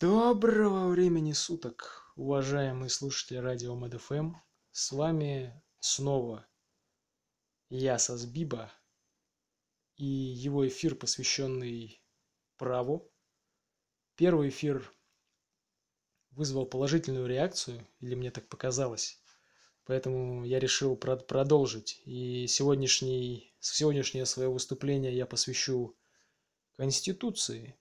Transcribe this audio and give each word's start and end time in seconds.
Доброго 0.00 0.88
времени 0.88 1.32
суток, 1.32 2.10
уважаемые 2.16 2.88
слушатели 2.88 3.36
радио 3.36 3.74
МДФМ. 3.76 4.32
С 4.70 4.92
вами 4.92 5.62
снова 5.78 6.48
я, 7.68 7.98
Сазбиба, 7.98 8.72
и 9.96 10.06
его 10.06 10.66
эфир, 10.66 10.94
посвященный 10.94 12.02
праву. 12.56 13.12
Первый 14.14 14.48
эфир 14.48 14.90
вызвал 16.30 16.64
положительную 16.64 17.26
реакцию, 17.26 17.86
или 17.98 18.14
мне 18.14 18.30
так 18.30 18.48
показалось, 18.48 19.22
поэтому 19.84 20.46
я 20.46 20.60
решил 20.60 20.96
прод- 20.96 21.26
продолжить. 21.26 22.00
И 22.06 22.46
сегодняшний, 22.46 23.54
сегодняшнее 23.60 24.24
свое 24.24 24.48
выступление 24.48 25.14
я 25.14 25.26
посвящу 25.26 25.94
Конституции. 26.72 27.78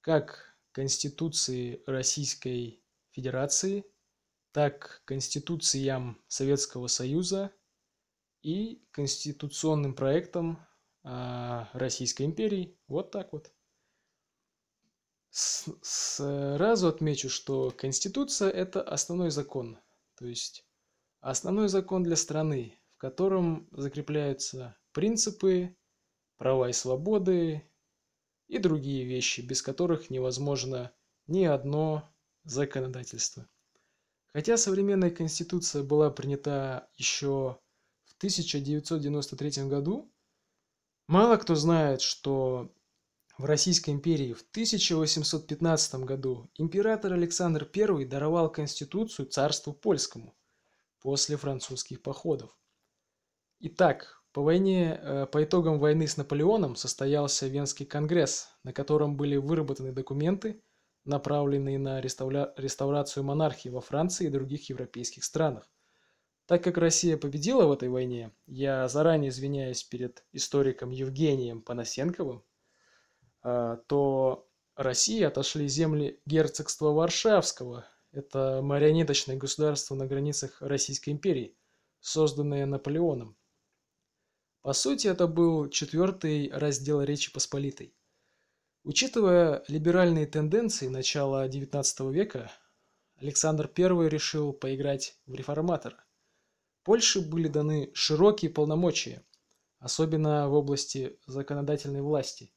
Как 0.00 0.55
Конституции 0.76 1.82
Российской 1.86 2.84
Федерации, 3.12 3.86
так 4.52 5.00
Конституциям 5.06 6.22
Советского 6.28 6.86
Союза 6.88 7.50
и 8.42 8.84
конституционным 8.90 9.94
проектам 9.94 10.58
а, 11.02 11.70
Российской 11.72 12.24
империи. 12.24 12.78
Вот 12.88 13.10
так 13.10 13.32
вот. 13.32 13.50
Сразу 15.30 16.88
отмечу, 16.88 17.30
что 17.30 17.70
Конституция– 17.70 18.50
это 18.50 18.82
основной 18.82 19.30
закон, 19.30 19.78
то 20.14 20.26
есть 20.26 20.68
основной 21.20 21.70
закон 21.70 22.02
для 22.02 22.16
страны, 22.16 22.78
в 22.96 22.98
котором 22.98 23.66
закрепляются 23.72 24.76
принципы, 24.92 25.74
права 26.36 26.68
и 26.68 26.74
свободы, 26.74 27.66
и 28.48 28.58
другие 28.58 29.04
вещи, 29.04 29.40
без 29.40 29.62
которых 29.62 30.10
невозможно 30.10 30.92
ни 31.26 31.44
одно 31.44 32.08
законодательство. 32.44 33.48
Хотя 34.32 34.56
современная 34.56 35.10
конституция 35.10 35.82
была 35.82 36.10
принята 36.10 36.88
еще 36.96 37.58
в 38.04 38.16
1993 38.18 39.64
году, 39.68 40.12
мало 41.06 41.36
кто 41.36 41.54
знает, 41.54 42.00
что 42.00 42.72
в 43.38 43.44
Российской 43.44 43.90
империи 43.90 44.32
в 44.32 44.42
1815 44.50 45.94
году 45.96 46.50
император 46.54 47.12
Александр 47.12 47.68
I 47.74 48.04
даровал 48.04 48.50
конституцию 48.50 49.26
царству 49.26 49.72
польскому 49.72 50.34
после 51.00 51.36
французских 51.36 52.02
походов. 52.02 52.56
Итак, 53.60 54.22
по 54.36 54.42
войне, 54.42 55.00
э, 55.00 55.26
по 55.32 55.42
итогам 55.42 55.78
войны 55.78 56.06
с 56.06 56.18
Наполеоном 56.18 56.76
состоялся 56.76 57.46
Венский 57.46 57.86
конгресс, 57.86 58.50
на 58.64 58.74
котором 58.74 59.16
были 59.16 59.36
выработаны 59.36 59.92
документы, 59.92 60.62
направленные 61.06 61.78
на 61.78 62.02
реставля- 62.02 62.52
реставрацию 62.58 63.24
монархии 63.24 63.70
во 63.70 63.80
Франции 63.80 64.26
и 64.26 64.30
других 64.30 64.68
европейских 64.68 65.24
странах. 65.24 65.70
Так 66.44 66.62
как 66.62 66.76
Россия 66.76 67.16
победила 67.16 67.64
в 67.64 67.72
этой 67.72 67.88
войне, 67.88 68.30
я 68.44 68.86
заранее 68.88 69.30
извиняюсь 69.30 69.82
перед 69.82 70.22
историком 70.32 70.90
Евгением 70.90 71.62
Панасенковым, 71.62 72.44
а, 73.42 73.78
то 73.86 74.46
России 74.74 75.22
отошли 75.22 75.66
земли 75.66 76.20
герцогства 76.26 76.90
Варшавского. 76.90 77.86
Это 78.12 78.60
марионеточное 78.62 79.38
государство 79.38 79.94
на 79.94 80.06
границах 80.06 80.60
Российской 80.60 81.08
империи, 81.08 81.56
созданное 82.00 82.66
Наполеоном. 82.66 83.35
По 84.66 84.72
сути, 84.72 85.06
это 85.06 85.28
был 85.28 85.68
четвертый 85.68 86.50
раздел 86.52 87.00
Речи 87.00 87.32
Посполитой. 87.32 87.94
Учитывая 88.82 89.62
либеральные 89.68 90.26
тенденции 90.26 90.88
начала 90.88 91.46
XIX 91.46 92.12
века, 92.12 92.50
Александр 93.14 93.70
I 93.76 94.08
решил 94.08 94.52
поиграть 94.52 95.20
в 95.24 95.36
реформатора. 95.36 96.04
Польше 96.82 97.20
были 97.20 97.46
даны 97.46 97.92
широкие 97.94 98.50
полномочия, 98.50 99.24
особенно 99.78 100.48
в 100.48 100.54
области 100.54 101.16
законодательной 101.28 102.02
власти, 102.02 102.52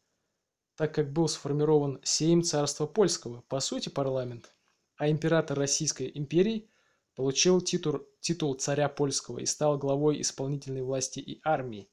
так 0.78 0.96
как 0.96 1.14
был 1.14 1.28
сформирован 1.28 2.00
Сейм 2.02 2.42
Царства 2.42 2.88
Польского, 2.88 3.42
по 3.42 3.60
сути 3.60 3.90
парламент, 3.90 4.56
а 4.98 5.12
император 5.12 5.60
Российской 5.60 6.12
империи 6.12 6.72
получил 7.14 7.62
титул, 7.62 8.00
титул 8.20 8.56
царя 8.56 8.90
польского 8.90 9.40
и 9.40 9.46
стал 9.46 9.78
главой 9.78 10.22
исполнительной 10.22 10.82
власти 10.82 11.20
и 11.20 11.40
армии. 11.44 11.88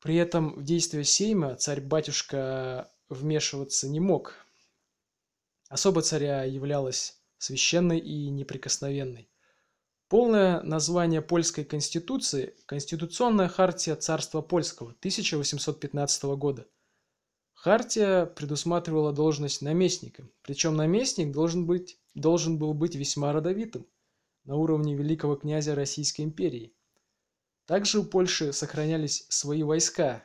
При 0.00 0.16
этом 0.16 0.54
в 0.54 0.64
действия 0.64 1.04
Сейма 1.04 1.56
царь-батюшка 1.56 2.90
вмешиваться 3.08 3.88
не 3.88 4.00
мог. 4.00 4.34
Особо 5.68 6.00
царя 6.02 6.44
являлась 6.44 7.20
священной 7.38 7.98
и 7.98 8.30
неприкосновенной. 8.30 9.30
Полное 10.08 10.60
название 10.62 11.22
польской 11.22 11.64
конституции– 11.64 12.56
Конституционная 12.66 13.48
хартия 13.48 13.94
царства 13.94 14.40
польского 14.40 14.90
1815 14.98 16.24
года. 16.36 16.66
Хартия 17.52 18.24
предусматривала 18.26 19.12
должность 19.12 19.60
наместника, 19.60 20.26
причем 20.42 20.76
наместник 20.76 21.30
должен, 21.30 21.66
быть, 21.66 22.00
должен 22.14 22.58
был 22.58 22.72
быть 22.74 22.96
весьма 22.96 23.32
родовитым, 23.32 23.86
на 24.44 24.56
уровне 24.56 24.96
великого 24.96 25.36
князя 25.36 25.74
Российской 25.74 26.22
империи. 26.22 26.74
Также 27.70 28.00
у 28.00 28.04
Польши 28.04 28.52
сохранялись 28.52 29.26
свои 29.28 29.62
войска, 29.62 30.24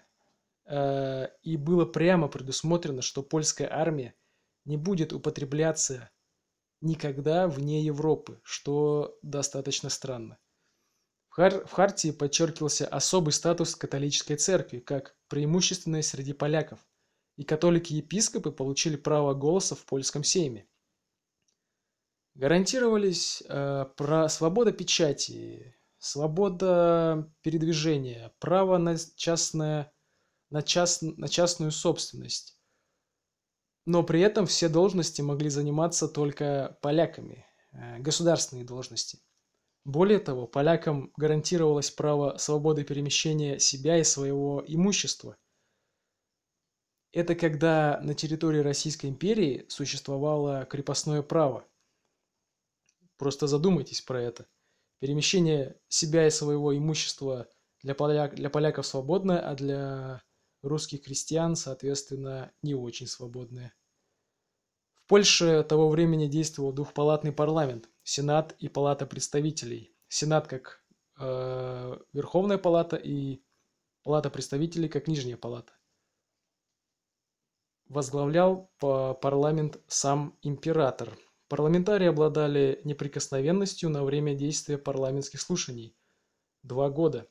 э, 0.65 1.27
и 1.43 1.57
было 1.57 1.85
прямо 1.85 2.27
предусмотрено, 2.27 3.03
что 3.03 3.21
польская 3.21 3.71
армия 3.71 4.15
не 4.63 4.77
будет 4.77 5.13
употребляться 5.13 6.09
никогда 6.81 7.47
вне 7.47 7.83
Европы, 7.83 8.41
что 8.41 9.19
достаточно 9.21 9.91
странно. 9.91 10.39
В, 11.29 11.39
Хар- 11.39 11.67
в 11.67 11.71
Хартии 11.71 12.09
подчеркивался 12.09 12.87
особый 12.87 13.31
статус 13.31 13.75
католической 13.75 14.37
церкви, 14.37 14.79
как 14.79 15.15
преимущественной 15.27 16.01
среди 16.01 16.33
поляков, 16.33 16.79
и 17.35 17.43
католики-епископы 17.43 18.49
получили 18.49 18.95
право 18.95 19.35
голоса 19.35 19.75
в 19.75 19.85
польском 19.85 20.23
сейме. 20.23 20.67
Гарантировались 22.33 23.43
э, 23.47 23.85
про 23.95 24.29
свобода 24.29 24.71
печати, 24.71 25.75
свобода 26.05 27.31
передвижения, 27.41 28.31
право 28.37 28.77
на, 28.77 28.95
частное, 29.15 29.91
на, 30.51 30.61
част, 30.61 31.01
на 31.01 31.27
частную 31.27 31.71
собственность. 31.71 32.59
Но 33.85 34.03
при 34.03 34.21
этом 34.21 34.45
все 34.45 34.69
должности 34.69 35.21
могли 35.21 35.49
заниматься 35.49 36.07
только 36.07 36.77
поляками, 36.83 37.45
э, 37.71 37.97
государственные 37.99 38.65
должности. 38.65 39.19
Более 39.83 40.19
того, 40.19 40.45
полякам 40.45 41.11
гарантировалось 41.17 41.89
право 41.89 42.37
свободы 42.37 42.83
перемещения 42.83 43.57
себя 43.57 43.97
и 43.97 44.03
своего 44.03 44.63
имущества. 44.67 45.37
Это 47.13 47.33
когда 47.33 47.99
на 48.03 48.13
территории 48.13 48.59
Российской 48.59 49.07
империи 49.07 49.65
существовало 49.69 50.65
крепостное 50.65 51.23
право. 51.23 51.65
Просто 53.17 53.47
задумайтесь 53.47 54.01
про 54.01 54.21
это. 54.21 54.47
Перемещение 55.05 55.79
себя 55.87 56.25
и 56.25 56.31
своего 56.31 56.75
имущества 56.75 57.47
для, 57.83 57.93
поляк, 57.93 58.33
для 58.33 58.49
поляков 58.49 58.87
свободное, 58.87 59.37
а 59.37 59.53
для 59.53 60.23
русских 60.63 61.03
крестьян, 61.03 61.55
соответственно, 61.55 62.51
не 62.63 62.73
очень 62.73 63.05
свободное. 63.05 63.75
В 64.95 65.05
Польше 65.05 65.63
того 65.69 65.89
времени 65.89 66.25
действовал 66.25 66.73
двухпалатный 66.73 67.31
парламент, 67.31 67.87
Сенат 68.01 68.55
и 68.57 68.67
Палата 68.67 69.05
представителей. 69.05 69.95
Сенат 70.07 70.47
как 70.47 70.83
э, 71.19 71.99
Верховная 72.11 72.57
палата 72.57 72.95
и 72.95 73.43
Палата 74.01 74.31
представителей 74.31 74.89
как 74.89 75.07
Нижняя 75.07 75.37
палата. 75.37 75.73
Возглавлял 77.89 78.71
по 78.79 79.13
парламент 79.13 79.79
сам 79.87 80.35
император. 80.41 81.15
Парламентарии 81.47 82.07
обладали 82.07 82.81
неприкосновенностью 82.83 83.89
на 83.89 84.03
время 84.03 84.33
действия 84.33 84.77
парламентских 84.77 85.41
слушаний– 85.41 85.95
два 86.63 86.89
года. 86.89 87.29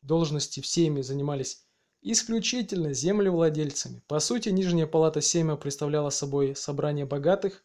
Должности 0.00 0.60
в 0.60 0.66
Сейме 0.66 1.02
занимались 1.02 1.66
исключительно 2.00 2.94
землевладельцами. 2.94 4.02
По 4.06 4.18
сути, 4.18 4.48
Нижняя 4.48 4.86
палата 4.86 5.20
Сейма 5.20 5.56
представляла 5.56 6.10
собой 6.10 6.56
собрание 6.56 7.04
богатых, 7.04 7.64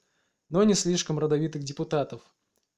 но 0.50 0.64
не 0.64 0.74
слишком 0.74 1.18
родовитых 1.18 1.64
депутатов. 1.64 2.22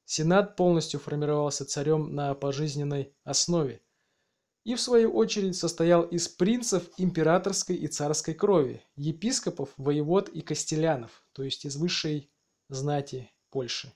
Сенат 0.05 0.55
полностью 0.55 0.99
формировался 0.99 1.65
царем 1.65 2.13
на 2.13 2.35
пожизненной 2.35 3.15
основе 3.23 3.81
и, 4.63 4.75
в 4.75 4.81
свою 4.81 5.11
очередь, 5.13 5.55
состоял 5.55 6.03
из 6.03 6.27
принцев 6.27 6.83
императорской 6.97 7.75
и 7.75 7.87
царской 7.87 8.33
крови, 8.33 8.83
епископов, 8.95 9.69
воевод 9.77 10.29
и 10.29 10.41
костелянов, 10.41 11.25
то 11.31 11.43
есть 11.43 11.65
из 11.65 11.77
высшей 11.77 12.31
знати 12.71 13.29
Польши. 13.49 13.91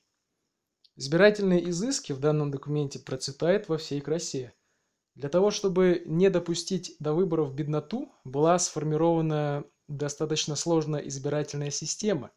Избирательные 0.98 1.70
изыски 1.70 2.12
в 2.12 2.20
данном 2.20 2.52
документе 2.52 3.00
процветают 3.00 3.70
во 3.70 3.78
всей 3.78 4.02
красе. 4.02 4.54
Для 5.16 5.30
того, 5.30 5.50
чтобы 5.50 6.04
не 6.06 6.30
допустить 6.30 6.96
до 7.00 7.14
выборов 7.14 7.54
бедноту, 7.54 8.12
была 8.26 8.60
сформирована 8.60 9.64
достаточно 9.88 10.56
сложная 10.56 11.02
избирательная 11.02 11.72
система. 11.72 12.32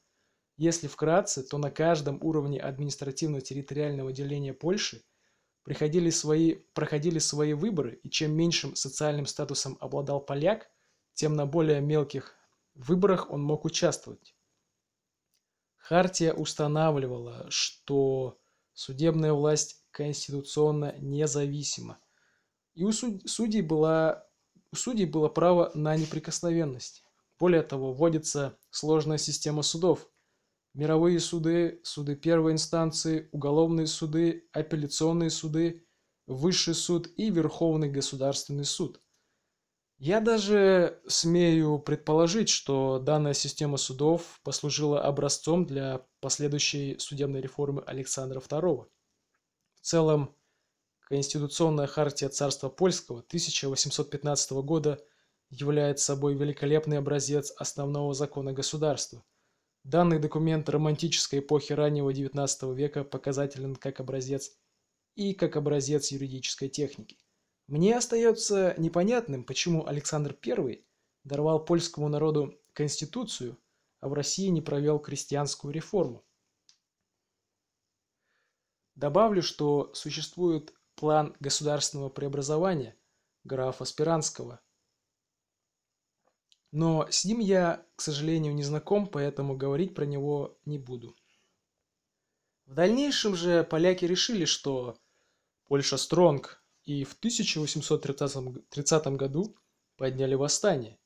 Если 0.57 0.87
вкратце, 0.87 1.43
то 1.43 1.59
на 1.59 1.71
каждом 1.71 2.23
уровне 2.23 2.61
административно-территориального 2.61 4.13
деления 4.13 4.55
Польши 4.55 5.03
приходили 5.65 6.11
свои, 6.11 6.55
проходили 6.73 7.19
свои 7.19 7.53
выборы, 7.53 8.01
и 8.03 8.11
чем 8.11 8.33
меньшим 8.33 8.77
социальным 8.77 9.27
статусом 9.27 9.77
обладал 9.81 10.21
поляк, 10.21 10.71
тем 11.15 11.35
на 11.35 11.47
более 11.47 11.81
мелких 11.81 12.35
выборах 12.75 13.31
он 13.31 13.43
мог 13.43 13.65
участвовать. 13.65 14.37
Хартия 15.89 16.35
устанавливала, 16.35 17.47
что 17.49 18.39
судебная 18.75 19.33
власть 19.33 19.87
конституционно 19.91 20.95
независима, 20.99 21.99
и 22.75 22.85
у 22.85 22.93
судей, 22.93 23.63
была, 23.63 24.23
у 24.71 24.77
судей 24.77 25.07
было 25.07 25.31
право 25.31 25.71
на 25.73 25.97
неприкосновенность. 25.97 27.05
Более 27.39 27.63
того, 27.63 27.95
вводится 27.95 28.59
сложная 28.69 29.17
система 29.17 29.63
судов. 29.63 30.07
Мировые 30.75 31.21
суды, 31.21 31.81
суды 31.85 32.17
первой 32.17 32.53
инстанции, 32.53 33.31
уголовные 33.33 33.87
суды, 33.87 34.47
апелляционные 34.53 35.31
суды, 35.31 35.87
Высший 36.27 36.75
суд 36.75 37.09
и 37.17 37.31
Верховный 37.31 37.89
государственный 37.89 38.67
суд. 38.67 39.01
Я 39.99 40.21
даже 40.21 41.01
смею 41.09 41.81
предположить, 41.81 42.49
что 42.49 43.01
данная 43.01 43.35
система 43.35 43.77
судов 43.79 44.41
послужила 44.45 45.03
образцом 45.03 45.67
для 45.67 46.07
последующей 46.21 46.97
судебной 47.01 47.41
реформы 47.41 47.83
Александра 47.85 48.39
II. 48.39 48.87
В 49.75 49.81
целом, 49.81 50.37
Конституционная 51.01 51.89
хартия 51.89 52.29
Царства 52.29 52.69
Польского 52.69 53.21
1815 53.21 54.53
года 54.63 55.05
является 55.51 56.05
собой 56.05 56.35
великолепный 56.35 56.99
образец 56.99 57.51
основного 57.57 58.15
закона 58.15 58.53
государства. 58.53 59.25
Данный 59.83 60.21
документ 60.21 60.69
романтической 60.69 61.41
эпохи 61.41 61.73
раннего 61.73 62.13
XIX 62.13 62.73
века 62.73 63.03
показателен 63.03 63.75
как 63.75 63.99
образец 63.99 64.53
и 65.17 65.35
как 65.35 65.57
образец 65.57 66.13
юридической 66.13 66.69
техники. 66.69 67.19
Мне 67.69 67.99
остается 67.99 68.75
непонятным, 68.79 69.45
почему 69.45 69.87
Александр 69.87 70.35
I 70.43 70.83
даровал 71.25 71.63
польскому 71.63 72.09
народу 72.09 72.59
конституцию, 72.73 73.59
а 74.01 74.09
в 74.09 74.15
России 74.15 74.49
не 74.49 74.63
провел 74.63 74.99
крестьянскую 74.99 75.75
реформу. 75.75 76.25
Добавлю, 78.95 79.43
что 79.43 79.93
существует 79.93 80.75
план 80.95 81.37
государственного 81.41 82.09
преобразования 82.09 82.97
графа 83.45 83.85
Спиранского. 83.85 84.61
Но 86.73 87.07
с 87.11 87.27
ним 87.27 87.39
я, 87.39 87.87
к 87.97 88.01
сожалению, 88.01 88.55
не 88.55 88.63
знаком, 88.63 89.07
поэтому 89.07 89.57
говорить 89.57 89.95
про 89.95 90.07
него 90.07 90.59
не 90.65 90.79
буду. 90.79 91.15
В 92.65 92.73
дальнейшем 92.73 93.37
же 93.37 93.63
поляки 93.63 94.07
решили, 94.07 94.47
что 94.47 94.99
Польша 95.65 95.99
стронг, 95.99 96.63
и 96.89 97.05
в 97.05 97.13
1830 97.13 99.07
году 99.09 99.55
подняли 99.99 100.35
восстание, 100.35 100.99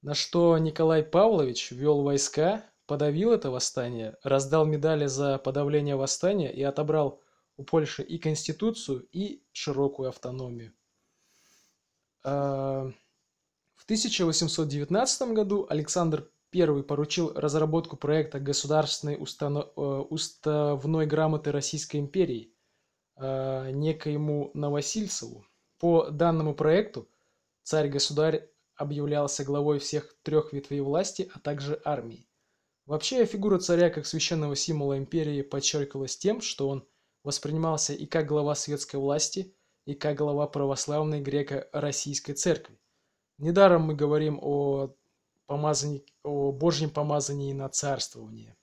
на 0.00 0.14
что 0.14 0.56
Николай 0.56 1.02
Павлович 1.02 1.70
ввел 1.70 2.02
войска, 2.02 2.64
подавил 2.86 3.32
это 3.32 3.50
восстание, 3.50 4.16
раздал 4.22 4.64
медали 4.64 5.04
за 5.04 5.36
подавление 5.36 5.96
восстания 5.96 6.50
и 6.50 6.62
отобрал 6.62 7.20
у 7.58 7.64
Польши 7.64 8.02
и 8.02 8.16
конституцию, 8.16 9.06
и 9.12 9.44
широкую 9.52 10.08
автономию. 10.08 10.72
А, 12.24 12.90
в 13.74 13.84
1819 13.84 15.32
году 15.32 15.66
Александр 15.68 16.30
I 16.54 16.82
поручил 16.82 17.34
разработку 17.34 17.98
проекта 17.98 18.40
государственной 18.40 19.16
э, 19.16 19.18
уставной 19.18 21.04
грамоты 21.04 21.52
Российской 21.52 21.98
империи 21.98 22.54
а, 23.18 23.70
некоему 23.70 24.50
Новосильцеву. 24.54 25.44
По 25.78 26.10
данному 26.10 26.54
проекту 26.54 27.08
царь-государь 27.64 28.48
объявлялся 28.76 29.44
главой 29.44 29.80
всех 29.80 30.16
трех 30.22 30.52
ветвей 30.52 30.80
власти, 30.80 31.30
а 31.34 31.40
также 31.40 31.80
армии. 31.84 32.28
Вообще, 32.86 33.26
фигура 33.26 33.58
царя 33.58 33.90
как 33.90 34.06
священного 34.06 34.56
символа 34.56 34.96
империи 34.96 35.42
подчеркивалась 35.42 36.16
тем, 36.16 36.40
что 36.40 36.68
он 36.68 36.86
воспринимался 37.22 37.92
и 37.92 38.06
как 38.06 38.26
глава 38.26 38.54
светской 38.54 38.96
власти, 38.96 39.54
и 39.84 39.94
как 39.94 40.16
глава 40.16 40.46
православной 40.46 41.20
греко-российской 41.20 42.34
церкви. 42.34 42.78
Недаром 43.36 43.82
мы 43.82 43.94
говорим 43.94 44.38
о, 44.40 44.94
помазании, 45.46 46.04
о 46.22 46.52
Божьем 46.52 46.90
помазании 46.90 47.52
на 47.52 47.68
царствование. 47.68 48.56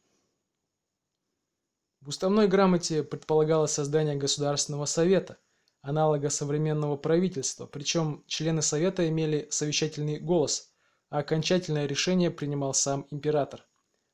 В 2.06 2.10
уставной 2.10 2.48
грамоте 2.48 3.02
предполагалось 3.02 3.72
создание 3.72 4.16
Государственного 4.16 4.86
совета, 4.86 5.40
аналога 5.81 6.30
современного 6.30 6.98
правительства, 6.98 7.66
причем 7.66 8.24
члены 8.28 8.62
совета 8.62 9.10
имели 9.10 9.48
совещательный 9.50 10.19
голос, 10.19 10.72
а 11.10 11.18
окончательное 11.18 11.88
решение 11.88 12.30
принимал 12.30 12.75
сам 12.75 13.07
император. 13.10 13.66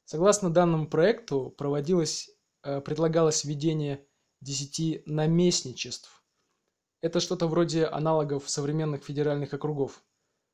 Согласно 0.05 0.49
данному 0.49 0.87
проекту 0.87 1.53
проводилось, 1.57 2.29
э, 2.63 2.79
предлагалось 2.79 3.43
введение 3.43 4.07
десяти 4.39 5.03
наместничеств. 5.05 6.23
Это 7.01 7.19
что-то 7.19 7.47
вроде 7.47 7.87
аналогов 7.87 8.49
современных 8.49 9.03
федеральных 9.03 9.53
округов, 9.53 10.01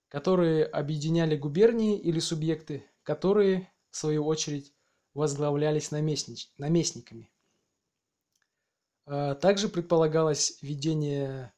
которые 0.08 0.66
объединяли 0.66 1.38
губернии 1.38 2.00
или 2.00 2.18
субъекты, 2.18 2.84
которые, 3.04 3.72
в 3.92 3.98
свою 3.98 4.26
очередь, 4.26 4.74
возглавлялись 5.18 5.90
наместнич... 5.90 6.52
наместниками. 6.58 7.30
А, 9.06 9.34
также 9.36 9.68
предполагалось 9.68 10.60
введение 10.62 11.52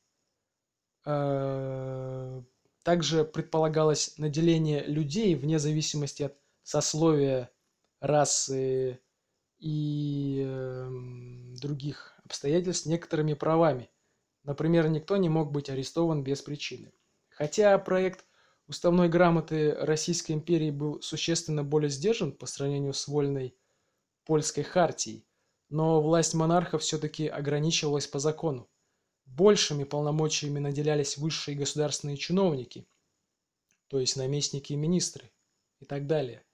а, 1.06 2.42
также 2.84 3.26
предполагалось 3.26 4.18
наделение 4.18 4.84
людей 4.86 5.36
вне 5.36 5.60
зависимости 5.60 6.24
от 6.24 6.38
сословия, 6.64 7.52
расы 8.00 9.02
и 9.60 10.42
эм, 10.48 11.54
других 11.56 12.18
обстоятельств 12.24 12.86
некоторыми 12.86 13.34
правами. 13.34 13.90
Например, 14.44 14.88
никто 14.88 15.18
не 15.18 15.28
мог 15.28 15.52
быть 15.52 15.70
арестован 15.70 16.24
без 16.24 16.42
причины. 16.42 16.94
Хотя 17.28 17.78
проект 17.78 18.26
уставной 18.70 19.10
грамоты 19.10 19.74
Российской 19.74 20.34
империи 20.34 20.70
был 20.70 21.02
существенно 21.02 21.64
более 21.64 21.90
сдержан 21.90 22.32
по 22.32 22.46
сравнению 22.46 22.94
с 22.94 23.08
вольной 23.08 23.56
польской 24.26 24.64
хартией, 24.64 25.26
но 25.70 26.02
власть 26.02 26.36
монарха 26.36 26.78
все-таки 26.78 27.28
ограничивалась 27.28 28.06
по 28.06 28.20
закону. 28.20 28.70
Большими 29.26 29.84
полномочиями 29.84 30.60
наделялись 30.60 31.18
высшие 31.18 31.58
государственные 31.58 32.18
чиновники, 32.18 32.88
то 33.88 34.00
есть 34.00 34.16
наместники 34.16 34.74
и 34.74 34.78
министры 34.78 35.32
и 35.80 35.86
так 35.86 36.06
далее. 36.06 36.46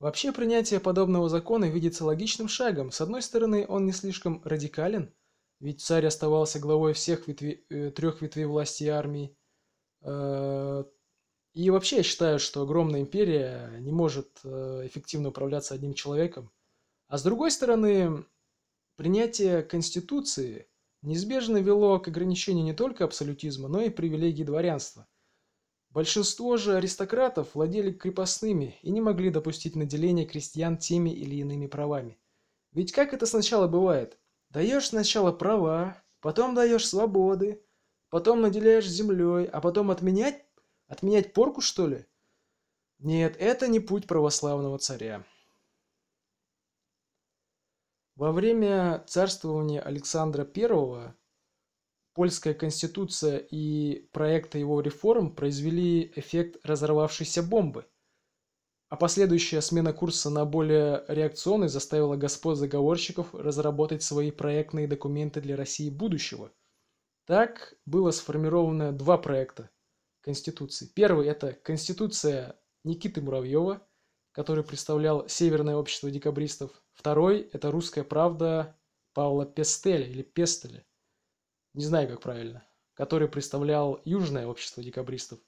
Вообще 0.00 0.32
принятие 0.32 0.80
подобного 0.80 1.28
закона 1.28 1.66
видится 1.66 2.04
логичным 2.04 2.48
шагом. 2.48 2.90
С 2.90 3.00
одной 3.00 3.22
стороны, 3.22 3.66
он 3.68 3.86
не 3.86 3.92
слишком 3.92 4.42
радикален, 4.44 5.14
ведь 5.60 5.80
царь 5.80 6.06
оставался 6.06 6.58
главой 6.58 6.92
всех 6.92 7.28
ветви, 7.28 7.64
э, 7.70 7.92
трех 7.92 8.20
ветвей 8.20 8.46
власти 8.46 8.82
и 8.84 8.88
армии. 8.88 9.36
И 11.52 11.68
вообще 11.68 11.98
я 11.98 12.02
считаю, 12.02 12.38
что 12.38 12.62
огромная 12.62 13.00
империя 13.00 13.76
не 13.80 13.92
может 13.92 14.40
э, 14.42 14.82
эффективно 14.86 15.28
управляться 15.28 15.74
одним 15.74 15.92
человеком. 15.92 16.50
А 17.08 17.18
с 17.18 17.22
другой 17.22 17.50
стороны, 17.50 18.24
принятие 18.96 19.62
Конституции 19.62 20.66
неизбежно 21.02 21.58
вело 21.58 21.98
к 21.98 22.08
ограничению 22.08 22.64
не 22.64 22.72
только 22.72 23.04
абсолютизма, 23.04 23.68
но 23.68 23.82
и 23.82 23.90
привилегий 23.90 24.44
дворянства. 24.44 25.06
Большинство 25.90 26.56
же 26.56 26.76
аристократов 26.76 27.54
владели 27.54 27.92
крепостными 27.92 28.78
и 28.80 28.90
не 28.90 29.02
могли 29.02 29.28
допустить 29.28 29.76
наделения 29.76 30.24
крестьян 30.24 30.78
теми 30.78 31.10
или 31.10 31.34
иными 31.36 31.66
правами. 31.66 32.18
Ведь 32.72 32.92
как 32.92 33.12
это 33.12 33.26
сначала 33.26 33.68
бывает? 33.68 34.18
Даешь 34.48 34.88
сначала 34.88 35.32
права, 35.32 36.02
потом 36.20 36.54
даешь 36.54 36.88
свободы, 36.88 37.62
потом 38.08 38.40
наделяешь 38.40 38.88
землей, 38.88 39.44
а 39.44 39.60
потом 39.60 39.90
отменять? 39.90 40.46
Отменять 40.92 41.32
порку, 41.32 41.62
что 41.62 41.86
ли? 41.86 42.04
Нет, 42.98 43.34
это 43.38 43.66
не 43.66 43.80
путь 43.80 44.06
православного 44.06 44.76
царя. 44.76 45.24
Во 48.14 48.30
время 48.30 49.02
царствования 49.06 49.80
Александра 49.80 50.46
I 50.54 51.14
Польская 52.12 52.52
конституция 52.52 53.38
и 53.38 54.06
проекты 54.12 54.58
его 54.58 54.82
реформ 54.82 55.34
произвели 55.34 56.12
эффект 56.14 56.60
разорвавшейся 56.62 57.42
бомбы, 57.42 57.86
а 58.90 58.96
последующая 58.96 59.62
смена 59.62 59.94
курса 59.94 60.28
на 60.28 60.44
более 60.44 61.06
реакционный 61.08 61.68
заставила 61.68 62.16
господ 62.16 62.58
заговорщиков 62.58 63.34
разработать 63.34 64.02
свои 64.02 64.30
проектные 64.30 64.86
документы 64.86 65.40
для 65.40 65.56
России 65.56 65.88
будущего. 65.88 66.52
Так 67.24 67.78
было 67.86 68.10
сформировано 68.10 68.92
два 68.92 69.16
проекта 69.16 69.70
Конституции. 70.22 70.86
Первый– 70.86 71.26
это 71.28 71.52
Конституция 71.52 72.58
Никиты 72.84 73.20
Муравьева, 73.20 73.86
который 74.32 74.64
представлял 74.64 75.28
Северное 75.28 75.76
общество 75.76 76.10
декабристов. 76.10 76.70
Второй– 76.94 77.40
это 77.52 77.70
«Русская 77.70 78.04
правда» 78.04 78.78
Павла 79.12 79.44
Пестеля 79.44 80.06
или 80.06 80.22
Пестеля, 80.22 80.86
не 81.74 81.84
знаю, 81.84 82.08
как 82.08 82.22
правильно, 82.22 82.66
который 82.94 83.28
представлял 83.28 84.00
Южное 84.04 84.46
общество 84.46 84.82
декабристов. 84.82 85.38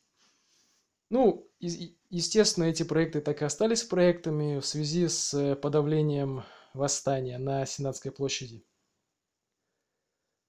Ну, 1.09 1.50
естественно, 1.61 2.64
эти 2.64 2.83
проекты 2.83 3.21
так 3.21 3.40
и 3.40 3.45
остались 3.45 3.85
проектами 3.85 4.59
в 4.59 4.66
связи 4.66 5.09
с 5.09 5.54
подавлением 5.57 6.43
восстания 6.73 7.38
на 7.38 7.64
Сенатской 7.64 8.11
площади. 8.11 8.64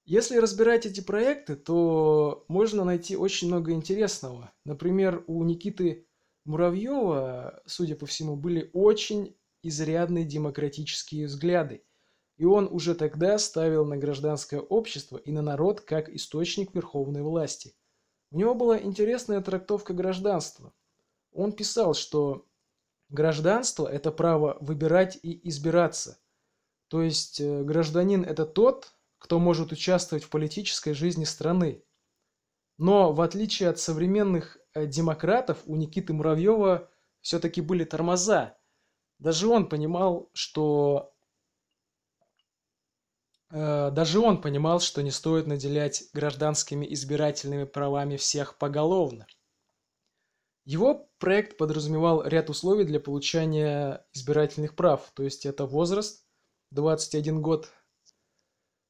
Если 0.05 0.37
разбирать 0.37 0.85
эти 0.85 1.01
проекты, 1.01 1.55
то 1.55 2.45
можно 2.47 2.83
найти 2.83 3.17
очень 3.17 3.47
много 3.47 3.71
интересного. 3.71 4.53
Например, 4.63 5.23
у 5.25 5.43
Никиты 5.43 6.07
Муравьева, 6.45 7.63
судя 7.65 7.95
по 7.95 8.05
всему, 8.05 8.35
были 8.35 8.69
очень 8.73 9.35
изрядные 9.63 10.23
демократические 10.23 11.25
взгляды. 11.25 11.83
И 12.37 12.45
он 12.45 12.67
уже 12.71 12.93
тогда 12.93 13.39
ставил 13.39 13.83
на 13.83 13.97
гражданское 13.97 14.59
общество 14.59 15.17
и 15.17 15.31
на 15.31 15.41
народ 15.41 15.81
как 15.81 16.07
источник 16.09 16.75
верховной 16.75 17.23
власти. 17.23 17.73
У 18.29 18.37
него 18.37 18.53
была 18.53 18.79
интересная 18.79 19.41
трактовка 19.41 19.93
гражданства. 19.93 20.71
Он 21.31 21.51
писал, 21.51 21.95
что 21.95 22.45
гражданство– 23.09 23.87
это 23.91 24.11
право 24.11 24.57
выбирать 24.61 25.17
и 25.23 25.47
избираться. 25.49 26.19
То 26.89 27.01
есть 27.01 27.41
э, 27.41 27.63
гражданин– 27.63 28.23
это 28.25 28.45
тот, 28.45 28.94
кто 29.25 29.39
может 29.39 29.71
участвовать 29.71 30.23
в 30.23 30.29
политической 30.29 30.93
жизни 30.93 31.23
страны. 31.23 31.83
Но 32.77 33.11
в 33.11 33.21
отличие 33.21 33.69
от 33.69 33.79
современных 33.79 34.59
э, 34.75 34.85
демократов, 34.85 35.63
у 35.65 35.75
Никиты 35.75 36.13
Муравьева 36.13 36.91
все-таки 37.21 37.59
были 37.59 37.85
тормоза. 37.85 38.55
Даже 39.17 39.47
он 39.47 39.67
понимал, 39.67 40.29
что 40.33 41.11
э, 43.49 43.89
даже 43.89 44.19
он 44.19 44.41
понимал, 44.41 44.79
что 44.79 45.01
не 45.01 45.09
стоит 45.09 45.47
наделять 45.47 46.03
гражданскими 46.13 46.85
избирательными 46.93 47.63
правами 47.63 48.17
всех 48.17 48.59
поголовно. 48.59 49.25
Его 50.65 51.09
проект 51.17 51.57
подразумевал 51.57 52.23
ряд 52.27 52.51
условий 52.51 52.85
для 52.85 52.99
получения 52.99 54.05
избирательных 54.13 54.75
прав, 54.75 55.11
то 55.15 55.23
есть 55.23 55.47
это 55.47 55.65
возраст 55.65 56.27
21 56.69 57.41
год 57.41 57.71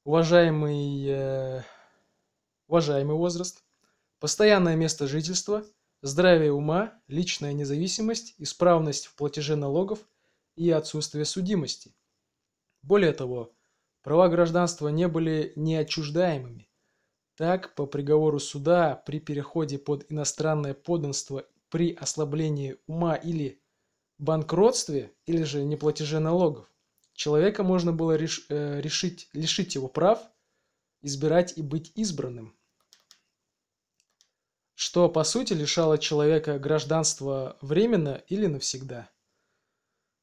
уважаемый, 0.05 1.07
э, 1.07 1.63
уважаемый 2.67 3.17
возраст, 3.17 3.63
постоянное 4.19 4.75
место 4.75 5.07
жительства, 5.07 5.65
здравие 6.01 6.53
ума, 6.53 6.93
личная 7.07 7.53
независимость, 7.53 8.35
исправность 8.37 9.07
в 9.07 9.15
платеже 9.15 9.55
налогов 9.55 9.99
и 10.55 10.69
отсутствие 10.69 11.25
судимости. 11.25 11.93
Более 12.83 13.13
того, 13.13 13.51
права 14.03 14.29
гражданства 14.29 14.89
не 14.89 15.07
были 15.07 15.51
неотчуждаемыми. 15.55 16.69
Так, 17.35 17.73
по 17.73 17.87
приговору 17.87 18.39
суда 18.39 18.95
при 19.05 19.19
переходе 19.19 19.79
под 19.79 20.09
иностранное 20.09 20.75
подданство 20.75 21.45
при 21.69 21.93
ослаблении 21.93 22.77
ума 22.85 23.15
или 23.15 23.59
банкротстве 24.19 25.13
или 25.25 25.43
же 25.43 25.63
неплатеже 25.63 26.19
налогов 26.19 26.71
Человека 27.15 27.63
можно 27.63 27.93
было 27.93 28.17
реш, 28.17 28.45
э, 28.49 28.81
решить, 28.81 29.29
лишить 29.31 29.75
его 29.75 29.87
прав, 29.87 30.19
избирать 31.01 31.57
и 31.57 31.61
быть 31.61 31.93
избранным. 31.95 32.57
Что, 34.73 35.07
по 35.07 35.23
сути, 35.23 35.53
лишало 35.53 35.97
человека 35.97 36.59
гражданства 36.59 37.57
временно 37.61 38.21
или 38.27 38.47
навсегда. 38.47 39.09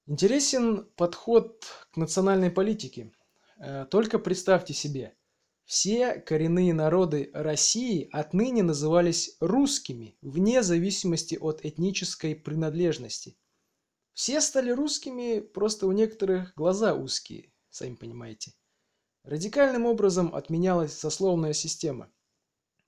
Интересен 0.07 0.85
подход 0.97 1.65
к 1.93 1.97
национальной 1.97 2.51
политике. 2.51 3.13
Э, 3.59 3.87
только 3.91 4.19
представьте 4.19 4.75
себе, 4.75 5.17
все 5.65 6.17
коренные 6.17 6.75
народы 6.75 7.31
России 7.33 8.11
отныне 8.13 8.63
назывались 8.63 9.39
русскими, 9.41 10.19
вне 10.21 10.63
зависимости 10.63 11.37
от 11.41 11.65
этнической 11.65 12.37
принадлежности. 12.37 13.39
Все 14.15 14.41
стали 14.41 14.71
русскими, 14.71 15.41
просто 15.41 15.87
у 15.87 15.93
некоторых 15.93 16.55
глаза 16.55 16.95
узкие, 16.95 17.51
сами 17.71 17.95
понимаете. 17.95 18.53
Радикальным 19.25 19.87
образом 19.87 20.35
отменялась 20.35 20.93
сословная 20.93 21.53
система. 21.53 22.11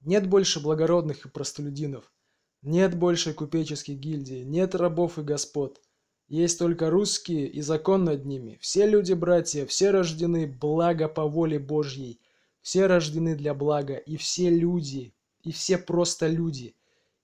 Нет 0.01 0.29
больше 0.29 0.61
благородных 0.61 1.25
и 1.25 1.29
простолюдинов. 1.29 2.13
Нет 2.61 2.97
больше 2.97 3.35
купеческих 3.35 3.99
гильдий, 3.99 4.43
нет 4.43 4.75
рабов 4.75 5.19
и 5.19 5.23
господ. 5.23 5.81
Есть 6.29 6.59
только 6.59 6.91
русские 6.91 7.47
и 7.49 7.61
закон 7.61 8.05
над 8.05 8.25
ними. 8.25 8.59
Все 8.61 8.87
люди-братья, 8.87 9.67
все 9.67 9.91
рождены 9.91 10.47
благо 10.47 11.09
по 11.09 11.27
воле 11.27 11.59
Божьей. 11.59 12.21
Все 12.63 12.87
рождены 12.87 13.37
для 13.37 13.53
блага, 13.53 13.97
и 13.97 14.17
все 14.17 14.49
люди, 14.49 15.15
и 15.43 15.53
все 15.53 15.77
просто 15.77 16.27
люди, 16.27 16.75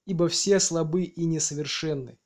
ибо 0.05 0.29
все 0.29 0.61
слабы 0.61 1.05
и 1.05 1.25
несовершенны. 1.25 2.19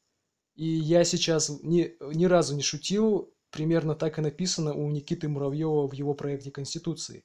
И 0.54 0.66
я 0.66 1.04
сейчас 1.04 1.50
ни, 1.62 1.94
ни 2.14 2.25
разу 2.26 2.54
не 2.54 2.62
шутил, 2.62 3.32
примерно 3.50 3.94
так 3.94 4.18
и 4.18 4.23
написано 4.23 4.75
у 4.75 4.88
Никиты 4.90 5.28
Муравьева 5.28 5.88
в 5.88 5.92
его 5.92 6.14
проекте 6.14 6.50
Конституции. 6.50 7.25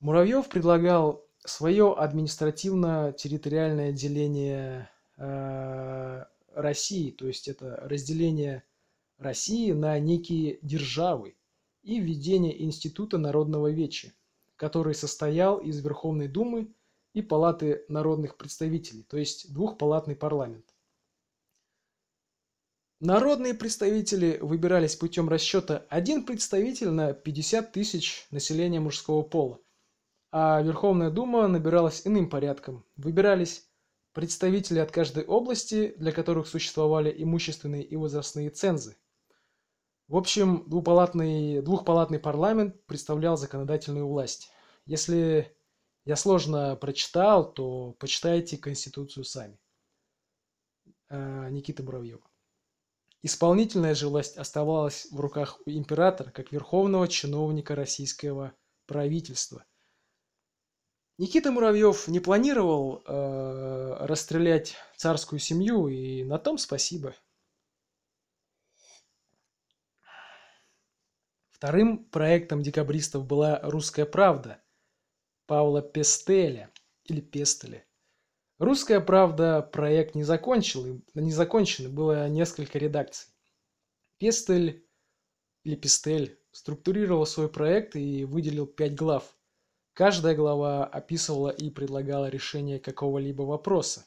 Муравьев 0.00 0.48
предлагал 0.48 1.24
свое 1.44 1.94
административно-территориальное 1.94 3.92
деление 3.92 4.90
э, 5.16 6.24
России, 6.54 7.10
то 7.10 7.26
есть 7.26 7.48
это 7.48 7.76
разделение 7.82 8.64
России 9.18 9.72
на 9.72 9.98
некие 9.98 10.58
державы 10.62 11.36
и 11.82 12.00
введение 12.00 12.62
Института 12.64 13.18
народного 13.18 13.70
вечи, 13.70 14.14
который 14.56 14.94
состоял 14.94 15.58
из 15.58 15.78
Верховной 15.80 16.28
Думы 16.28 16.74
и 17.14 17.22
Палаты 17.22 17.84
народных 17.88 18.36
представителей, 18.36 19.04
то 19.04 19.16
есть 19.16 19.52
двухпалатный 19.52 20.16
парламент. 20.16 20.75
Народные 23.00 23.52
представители 23.52 24.38
выбирались 24.40 24.96
путем 24.96 25.28
расчета 25.28 25.84
один 25.90 26.24
представитель 26.24 26.88
на 26.88 27.12
50 27.12 27.70
тысяч 27.70 28.26
населения 28.30 28.80
мужского 28.80 29.22
пола, 29.22 29.60
а 30.32 30.62
Верховная 30.62 31.10
Дума 31.10 31.46
набиралась 31.46 32.06
иным 32.06 32.30
порядком. 32.30 32.86
Выбирались 32.96 33.68
представители 34.14 34.78
от 34.78 34.92
каждой 34.92 35.26
области, 35.26 35.94
для 35.98 36.10
которых 36.10 36.46
существовали 36.46 37.14
имущественные 37.22 37.84
и 37.84 37.96
возрастные 37.96 38.48
цензы. 38.48 38.96
В 40.08 40.16
общем, 40.16 40.64
двухпалатный, 40.66 41.60
двухпалатный 41.60 42.18
парламент 42.18 42.82
представлял 42.86 43.36
законодательную 43.36 44.08
власть. 44.08 44.50
Если 44.86 45.54
я 46.06 46.16
сложно 46.16 46.76
прочитал, 46.76 47.52
то 47.52 47.94
почитайте 47.98 48.56
Конституцию 48.56 49.24
сами. 49.24 49.58
Э, 51.10 51.50
Никита 51.50 51.82
Муравьев. 51.82 52.25
Исполнительная 53.22 53.94
же 53.94 54.08
власть 54.08 54.36
оставалась 54.36 55.08
в 55.10 55.18
руках 55.18 55.60
у 55.66 55.70
императора 55.70 56.30
как 56.30 56.52
верховного 56.52 57.08
чиновника 57.08 57.74
российского 57.74 58.54
правительства. 58.86 59.64
Никита 61.18 61.50
Муравьев 61.50 62.08
не 62.08 62.20
планировал 62.20 63.02
э, 63.06 63.96
расстрелять 64.04 64.76
царскую 64.96 65.38
семью, 65.38 65.88
и 65.88 66.24
на 66.24 66.38
том 66.38 66.58
спасибо. 66.58 67.14
Вторым 71.48 72.04
проектом 72.04 72.62
декабристов 72.62 73.24
была 73.24 73.60
«Русская 73.62 74.04
правда» 74.04 74.62
Павла 75.46 75.80
Пестеля 75.80 76.70
или 77.04 77.22
Пестеля. 77.22 77.85
Русская 78.58 79.00
правда 79.00 79.60
проект 79.60 80.14
не 80.14 80.24
закончил, 80.24 81.02
не 81.14 81.30
закончен, 81.30 81.94
было 81.94 82.26
несколько 82.28 82.78
редакций. 82.78 83.28
Пестель 84.18 84.88
или 85.62 85.74
Пестель 85.74 86.40
структурировал 86.52 87.26
свой 87.26 87.50
проект 87.50 87.96
и 87.96 88.24
выделил 88.24 88.66
пять 88.66 88.94
глав. 88.94 89.36
Каждая 89.92 90.34
глава 90.34 90.86
описывала 90.86 91.50
и 91.50 91.70
предлагала 91.70 92.30
решение 92.30 92.78
какого-либо 92.78 93.42
вопроса. 93.42 94.06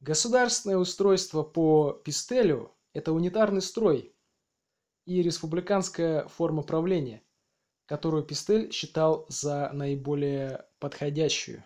Государственное 0.00 0.76
устройство 0.76 1.42
по 1.42 1.92
Пестелю– 1.92 2.76
это 2.92 3.12
унитарный 3.12 3.62
строй 3.62 4.14
и 5.06 5.22
республиканская 5.22 6.28
форма 6.28 6.62
правления, 6.62 7.22
которую 7.86 8.22
Пестель 8.22 8.70
считал 8.70 9.24
за 9.30 9.70
наиболее 9.72 10.66
подходящую. 10.78 11.64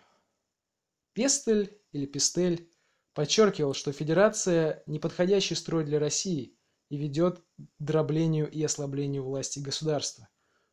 Пестель 1.13 1.81
или 1.93 2.07
Пестель 2.07 2.71
подчеркивал, 3.15 3.75
что 3.75 3.93
Федерация– 3.93 4.83
неподходящий 4.87 5.55
строй 5.55 5.85
для 5.85 5.99
России 5.99 6.57
и 6.89 6.97
ведет 6.97 7.41
к 7.41 7.45
дроблению 7.79 8.51
и 8.51 8.63
ослаблению 8.63 9.25
власти 9.25 9.59
государства. 9.59 10.29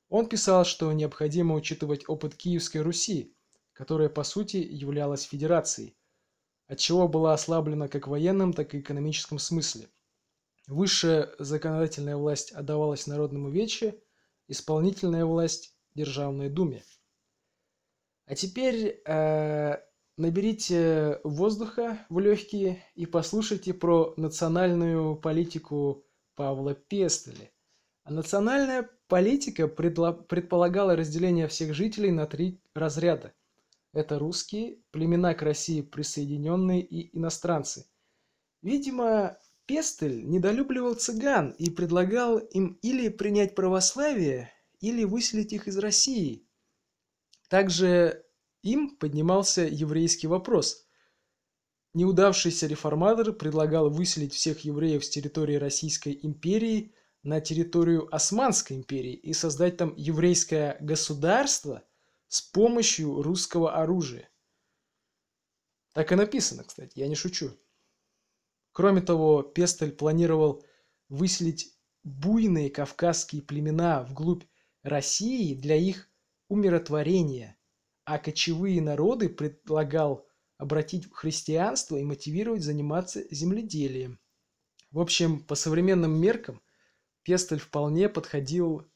Он 0.10 0.27
писал, 0.27 0.65
что 0.65 0.91
необходимо 0.94 1.56
учитывать 1.56 2.08
опыт 2.08 2.36
Киевской 2.36 2.79
Руси, 2.79 3.36
которая 3.74 4.10
по 4.10 4.24
сути 4.24 4.58
являлась 4.58 5.24
федерацией, 5.24 5.98
отчего 6.67 7.08
была 7.08 7.34
ослаблена 7.34 7.88
как 7.88 8.08
в 8.08 8.12
военном, 8.12 8.53
так 8.53 8.74
и 8.74 8.79
экономическом 8.79 9.39
смысле. 9.39 9.89
Высшая 10.67 11.34
законодательная 11.39 12.17
власть 12.17 12.51
отдавалась 12.51 13.08
народному 13.08 13.50
вече, 13.50 14.01
исполнительная 14.48 15.25
власть– 15.25 15.74
Державной 15.96 16.50
Думе. 16.50 16.84
А 18.25 18.36
теперь 18.36 19.01
э, 19.03 19.77
наберите 20.17 21.19
воздуха 21.24 22.05
в 22.09 22.19
легкие 22.19 22.83
и 22.95 23.05
послушайте 23.05 23.74
про 23.74 24.13
национальную 24.17 25.15
политику 25.15 26.03
Павла 26.36 26.74
Пестеля. 26.74 27.51
А 28.03 28.12
национальная 28.12 28.89
политика 29.07 29.67
предполагала 29.67 30.95
разделение 30.95 31.47
всех 31.47 31.74
жителей 31.74 32.12
на 32.12 32.25
три 32.25 32.59
разряда. 32.74 33.33
Это 33.93 34.19
русские, 34.19 34.77
племена 34.91 35.33
к 35.33 35.41
России 35.41 35.81
присоединенные 35.81 36.81
и 36.81 37.17
иностранцы. 37.17 37.86
Видимо, 38.62 39.38
Пестель 39.65 40.25
недолюбливал 40.27 40.95
цыган 40.95 41.51
и 41.51 41.69
предлагал 41.69 42.38
им 42.38 42.79
или 42.81 43.09
принять 43.09 43.55
православие, 43.55 44.51
или 44.79 45.03
выселить 45.03 45.53
их 45.53 45.67
из 45.67 45.77
России. 45.77 46.47
Также 47.50 48.25
им 48.62 48.96
поднимался 48.98 49.62
еврейский 49.62 50.28
вопрос. 50.28 50.88
Неудавшийся 51.94 52.68
реформатор 52.68 53.34
предлагал 53.34 53.90
выселить 53.90 54.34
всех 54.34 54.60
евреев 54.60 55.04
с 55.04 55.10
территории 55.10 55.56
Российской 55.56 56.20
империи 56.22 56.94
на 57.24 57.42
территорию 57.42 58.14
Османской 58.14 58.78
империи 58.78 59.14
и 59.14 59.34
создать 59.34 59.78
там 59.78 59.94
еврейское 59.98 60.78
государство 60.80 61.84
с 62.28 62.42
помощью 62.42 63.22
русского 63.22 63.76
оружия. 63.76 64.30
Так 65.94 66.12
и 66.12 66.16
написано, 66.16 66.64
кстати, 66.64 67.00
я 67.00 67.08
не 67.08 67.16
шучу. 67.16 67.52
Кроме 68.72 69.02
того, 69.02 69.42
Пестель 69.42 69.92
планировал 69.92 70.64
выселить 71.10 71.76
буйные 72.04 72.70
кавказские 72.70 73.42
племена 73.42 74.04
вглубь 74.04 74.44
России 74.84 75.56
для 75.56 75.76
их 75.76 76.10
умиротворения, 76.48 77.57
а 78.08 78.20
кочевые 78.20 78.82
народы 78.82 79.28
предлагал 79.28 80.26
обратить 80.58 81.08
в 81.08 81.12
христианство 81.12 81.98
и 81.98 82.06
мотивировать 82.06 82.64
заниматься 82.64 83.22
земледелием. 83.32 84.18
В 84.92 85.02
общем, 85.02 85.44
по 85.44 85.56
современным 85.56 86.18
меркам 86.18 86.62
Пестель 87.24 87.60
вполне 87.60 88.08
подходил 88.08 88.90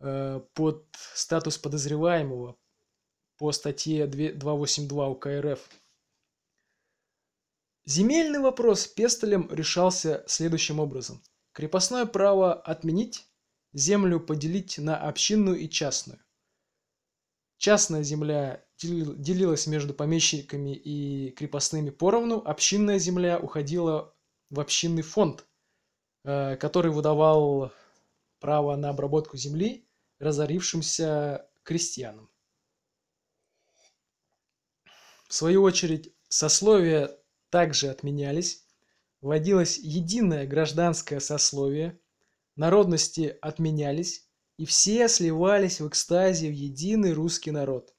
э, 0.00 0.40
под 0.54 0.88
статус 1.14 1.56
подозреваемого 1.56 2.58
по 3.38 3.52
статье 3.52 4.08
282 4.08 5.08
УК 5.08 5.26
РФ. 5.26 5.60
Земельный 7.84 8.40
вопрос 8.40 8.88
Пестелем 8.88 9.48
решался 9.52 10.24
следующим 10.26 10.80
образом. 10.80 11.22
Крепостное 11.52 12.06
право 12.06 12.54
отменить, 12.54 13.24
землю 13.72 14.18
поделить 14.18 14.78
на 14.78 14.96
общинную 14.96 15.60
и 15.60 15.68
частную. 15.68 16.18
Частная 17.62 18.02
земля 18.02 18.64
делилась 18.76 19.68
между 19.68 19.94
помещиками 19.94 20.74
и 20.74 21.30
крепостными 21.30 21.90
поровну, 21.90 22.42
общинная 22.44 22.98
земля 22.98 23.38
уходила 23.38 24.16
в 24.50 24.58
общинный 24.58 25.02
фонд, 25.02 25.46
э, 26.24 26.56
который 26.56 26.90
выдавал 26.90 27.70
право 28.40 28.74
на 28.74 28.88
обработку 28.88 29.36
земли 29.36 29.88
разорившимся 30.18 31.48
крестьянам. 31.62 32.28
В 35.28 35.32
свою 35.32 35.62
очередь, 35.62 36.12
сословия 36.28 37.16
также 37.48 37.90
отменялись, 37.90 38.66
вводилось 39.20 39.78
единое 39.78 40.48
гражданское 40.48 41.20
сословие, 41.20 42.00
народности 42.56 43.38
отменялись, 43.40 44.28
и 44.56 44.66
все 44.66 45.08
сливались 45.08 45.80
в 45.80 45.88
экстазе 45.88 46.48
в 46.48 46.52
единый 46.52 47.12
русский 47.12 47.50
народ. 47.50 47.94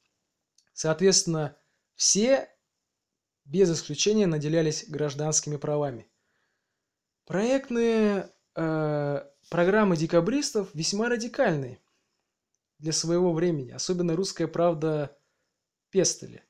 Соответственно, 0.73 1.57
все 1.95 2.49
без 3.45 3.71
исключения 3.71 4.27
наделялись 4.27 4.85
гражданскими 4.87 5.57
правами. 5.57 6.07
Проектные 7.25 8.31
э, 8.55 9.25
программы 9.49 9.97
декабристов 9.97 10.69
весьма 10.73 11.09
радикальные 11.09 11.79
для 12.79 12.91
своего 12.91 13.33
времени, 13.33 13.71
особенно 13.71 14.15
русская 14.15 14.47
правда 14.47 15.17
Пестеля. 15.89 16.43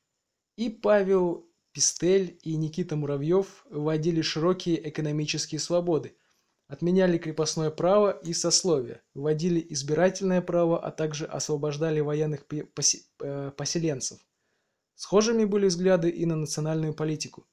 И 0.55 0.69
Павел 0.69 1.49
Пистель 1.71 2.39
и 2.43 2.55
Никита 2.55 2.95
Муравьев 2.95 3.65
вводили 3.69 4.21
широкие 4.21 4.89
экономические 4.89 5.59
свободы, 5.59 6.15
отменяли 6.73 7.19
крепостное 7.19 7.69
право 7.69 8.09
и 8.09 8.33
сословие, 8.33 9.01
вводили 9.13 9.63
избирательное 9.69 10.41
право, 10.41 10.83
а 10.83 10.89
также 10.89 11.25
освобождали 11.25 11.99
военных 11.99 12.45
э, 12.51 13.51
поселенцев. 13.55 14.19
Схожими 14.95 15.45
были 15.45 15.67
взгляды 15.67 16.09
и 16.09 16.25
на 16.25 16.35
национальную 16.35 16.95
политику. 16.95 17.45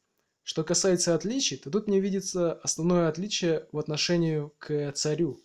Что 0.42 0.64
касается 0.64 1.14
отличий, 1.14 1.58
то 1.58 1.70
тут 1.70 1.86
мне 1.86 2.00
видится 2.00 2.54
основное 2.54 3.08
отличие 3.08 3.68
в 3.72 3.78
отношении 3.78 4.50
к 4.58 4.92
царю. 4.92 5.38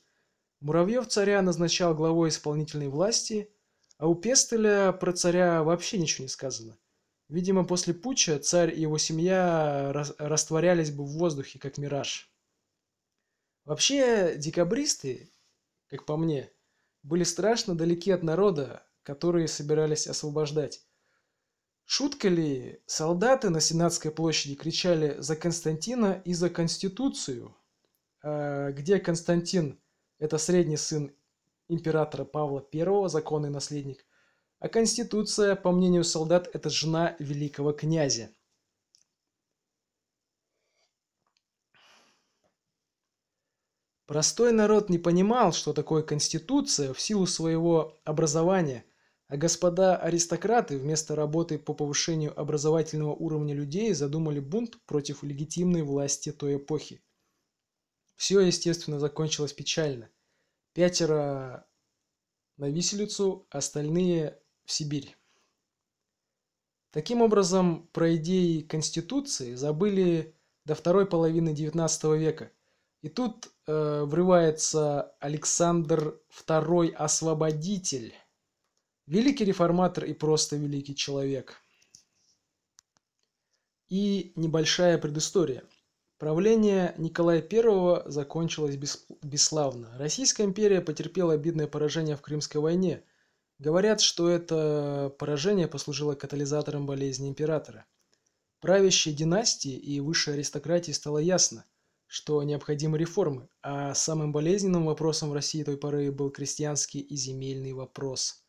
Муравьев 0.62 1.08
царя 1.08 1.42
назначал 1.42 1.94
главой 1.94 2.30
исполнительной 2.30 2.88
власти, 2.88 3.50
а 3.98 4.08
у 4.08 4.16
Пестеля 4.16 4.94
про 4.94 5.12
царя 5.12 5.64
вообще 5.64 5.98
ничего 5.98 6.24
не 6.24 6.30
сказано. 6.30 6.78
Видимо, 7.28 7.66
после 7.66 7.94
путча 7.94 8.40
царь 8.40 8.74
и 8.74 8.82
его 8.82 8.98
семья 8.98 9.92
растворялись 10.18 10.92
бы 10.92 11.04
в 11.04 11.18
воздухе, 11.18 11.60
как 11.60 11.78
мираж. 11.78 12.32
Вообще, 13.66 14.36
декабристы, 14.38 15.32
как 15.90 16.06
по 16.06 16.18
мне, 16.18 16.52
были 17.04 17.24
страшно 17.24 17.76
далеки 17.76 18.12
от 18.12 18.24
народа, 18.24 18.86
которые 19.04 19.48
собирались 19.48 20.08
освобождать. 20.08 20.86
Шутка 21.84 22.30
ли, 22.30 22.82
солдаты 22.86 23.50
на 23.50 23.60
Сенатской 23.60 24.12
площади 24.12 24.56
кричали 24.56 25.16
за 25.20 25.36
Константина 25.36 26.22
и 26.26 26.34
за 26.34 26.50
Конституцию, 26.50 27.56
а 28.22 28.72
где 28.72 29.00
Константин– 29.00 29.80
это 30.20 30.38
средний 30.38 30.78
сын 30.78 31.16
императора 31.68 32.26
Павла 32.26 32.68
I, 32.74 33.10
законный 33.10 33.50
наследник– 33.50 34.06
а 34.60 34.68
Конституция, 34.70 35.56
по 35.56 35.72
мнению 35.72 36.04
солдат, 36.04 36.50
это 36.54 36.70
жена 36.70 37.16
великого 37.20 37.72
князя. 37.74 38.32
Простой 44.06 44.52
народ 44.52 44.90
не 44.90 45.00
понимал, 45.00 45.52
что 45.52 45.74
такое 45.74 46.04
Конституция 46.04 46.94
в 46.94 47.02
силу 47.02 47.26
своего 47.26 47.98
образования, 48.04 48.86
а 49.28 49.38
господа 49.38 49.98
аристократы 49.98 50.78
вместо 50.78 51.16
работы 51.16 51.58
по 51.58 51.74
повышению 51.74 52.40
образовательного 52.40 53.14
уровня 53.14 53.56
людей 53.56 53.94
задумали 53.94 54.40
бунт 54.40 54.80
против 54.86 55.24
легитимной 55.24 55.82
власти 55.82 56.32
той 56.32 56.58
эпохи. 56.58 57.02
Все, 58.16 58.40
естественно, 58.42 59.00
закончилось 59.00 59.54
печально. 59.54 60.10
Пятеро 60.74 61.66
на 62.58 62.70
виселицу, 62.70 63.48
остальные 63.50 64.40
в 64.66 64.72
Сибирь. 64.72 65.18
Таким 66.92 67.22
образом, 67.22 67.90
про 67.92 68.16
идеи 68.16 68.62
Конституции 68.62 69.56
забыли 69.56 70.36
до 70.64 70.76
второй 70.76 71.08
половины 71.08 71.50
XIX 71.50 72.18
века. 72.18 72.52
И 73.02 73.10
тут 73.10 73.52
э, 73.68 74.04
врывается 74.04 75.16
Александр 75.20 76.20
II 76.48 76.92
Освободитель, 76.94 78.14
великий 79.06 79.46
реформатор 79.46 80.06
и 80.06 80.14
просто 80.14 80.56
великий 80.56 80.96
человек. 80.96 81.62
И 83.90 84.34
небольшая 84.36 84.98
предыстория. 84.98 85.64
Правление 86.18 86.96
Николая 86.98 87.46
I 87.52 88.10
закончилось 88.10 88.78
бесславно. 89.22 89.96
Российская 89.98 90.44
империя 90.44 90.82
потерпела 90.82 91.34
обидное 91.34 91.68
поражение 91.68 92.16
в 92.16 92.22
Крымской 92.22 92.62
войне– 92.62 93.04
Говорят, 93.58 94.02
что 94.02 94.30
это 94.30 95.16
поражение 95.18 95.70
послужило 95.70 96.14
катализатором 96.14 96.86
болезни 96.86 97.30
императора. 97.30 97.86
Правящей 98.60 99.14
династии 99.14 99.78
и 99.78 100.02
высшей 100.02 100.34
аристократии 100.34 100.92
стало 100.92 101.20
ясно, 101.20 101.66
что 102.16 102.42
необходимы 102.44 102.98
реформы, 102.98 103.50
а 103.62 103.94
самым 103.94 104.32
болезненным 104.32 104.86
вопросом 104.86 105.32
в 105.32 105.34
России 105.34 105.64
той 105.64 105.76
поры 105.76 106.14
был 106.14 106.30
крестьянский 106.30 107.02
и 107.02 107.18
земельный 107.18 107.74
вопрос. 107.74 108.46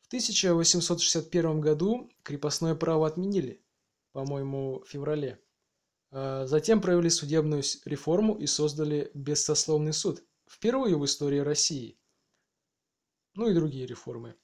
В 0.00 0.08
1861 0.08 1.60
году 1.60 2.10
крепостное 2.24 2.74
право 2.74 3.06
отменили, 3.06 3.64
по-моему, 4.10 4.80
в 4.80 4.88
феврале. 4.88 5.40
А 6.10 6.44
затем 6.48 6.80
провели 6.80 7.08
судебную 7.08 7.62
реформу 7.84 8.34
и 8.34 8.46
создали 8.46 9.12
бессословный 9.14 9.92
суд, 9.92 10.24
впервые 10.50 10.98
в 10.98 11.04
истории 11.04 11.38
России– 11.38 12.00
ну 13.34 13.48
и 13.48 13.54
другие 13.54 13.86
реформы. 13.86 14.34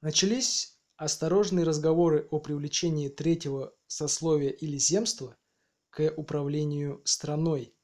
Начались 0.00 0.80
осторожные 0.96 1.66
разговоры 1.66 2.26
о 2.30 2.40
привлечении 2.40 3.10
третьего 3.10 3.74
сословия 3.86 4.52
или 4.52 4.78
земства 4.78 5.36
к 5.98 6.14
управлению 6.16 7.02
страной. 7.04 7.74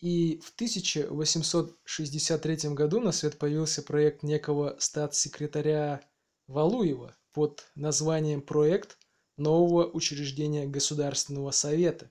И 0.00 0.38
в 0.44 0.52
1863 0.54 2.74
году 2.74 3.00
на 3.00 3.10
свет 3.10 3.38
появился 3.38 3.82
проект 3.82 4.22
некого 4.22 4.76
статс-секретаря 4.78 6.02
Валуева 6.46 7.16
под 7.32 7.66
названием 7.74 8.42
«Проект 8.42 8.98
нового 9.38 9.90
учреждения 9.90 10.66
Государственного 10.66 11.52
Совета». 11.52 12.10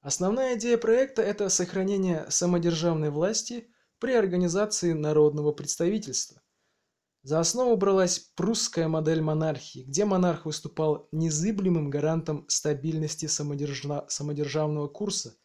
Основная 0.00 0.56
идея 0.56 0.78
проекта– 0.78 1.22
это 1.22 1.48
сохранение 1.48 2.30
самодержавной 2.30 3.10
власти 3.10 3.66
при 3.98 4.12
организации 4.12 4.92
народного 4.92 5.50
представительства. 5.50 6.40
За 7.24 7.40
основу 7.40 7.76
бралась 7.76 8.20
прусская 8.36 8.86
модель 8.86 9.20
монархии, 9.20 9.80
где 9.80 10.04
монарх 10.04 10.46
выступал 10.46 11.08
незыблемым 11.10 11.90
гарантом 11.90 12.44
стабильности 12.48 13.26
самодержавного 13.26 14.86
курса– 14.86 15.36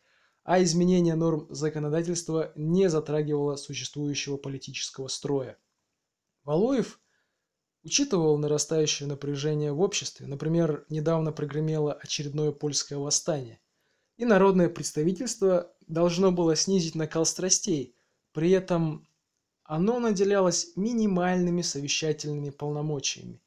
а 0.50 0.64
изменение 0.64 1.14
норм 1.14 1.46
законодательства 1.52 2.52
не 2.56 2.90
затрагивало 2.90 3.56
существующего 3.56 4.38
политического 4.38 5.08
строя. 5.08 5.60
Валуев 6.44 7.00
учитывал 7.84 8.38
нарастающее 8.40 9.08
напряжение 9.08 9.72
в 9.72 9.82
обществе. 9.82 10.26
Например, 10.26 10.86
недавно 10.90 11.32
прогремело 11.32 11.94
очередное 11.94 12.52
польское 12.52 12.98
восстание. 12.98 13.62
И 14.18 14.26
народное 14.26 14.70
представительство 14.70 15.72
должно 15.88 16.32
было 16.32 16.56
снизить 16.56 16.96
накал 16.96 17.28
страстей, 17.28 17.96
при 18.34 18.50
этом 18.50 19.08
оно 19.70 20.00
наделялось 20.00 20.72
минимальными 20.76 21.62
совещательными 21.62 22.50
полномочиями. 22.50 23.40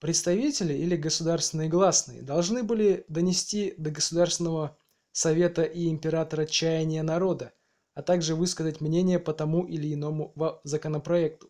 Представители 0.00 0.74
или 0.74 0.96
государственные 0.96 1.68
гласные 1.68 2.20
должны 2.20 2.64
были 2.64 3.04
донести 3.06 3.72
до 3.78 3.92
государственного 3.92 4.76
совета 5.12 5.62
и 5.62 5.88
императора 5.88 6.46
чаяния 6.46 7.04
народа, 7.04 7.52
а 7.94 8.02
также 8.02 8.34
высказать 8.34 8.80
мнение 8.80 9.20
по 9.20 9.32
тому 9.32 9.64
или 9.64 9.94
иному 9.94 10.34
законопроекту. 10.64 11.48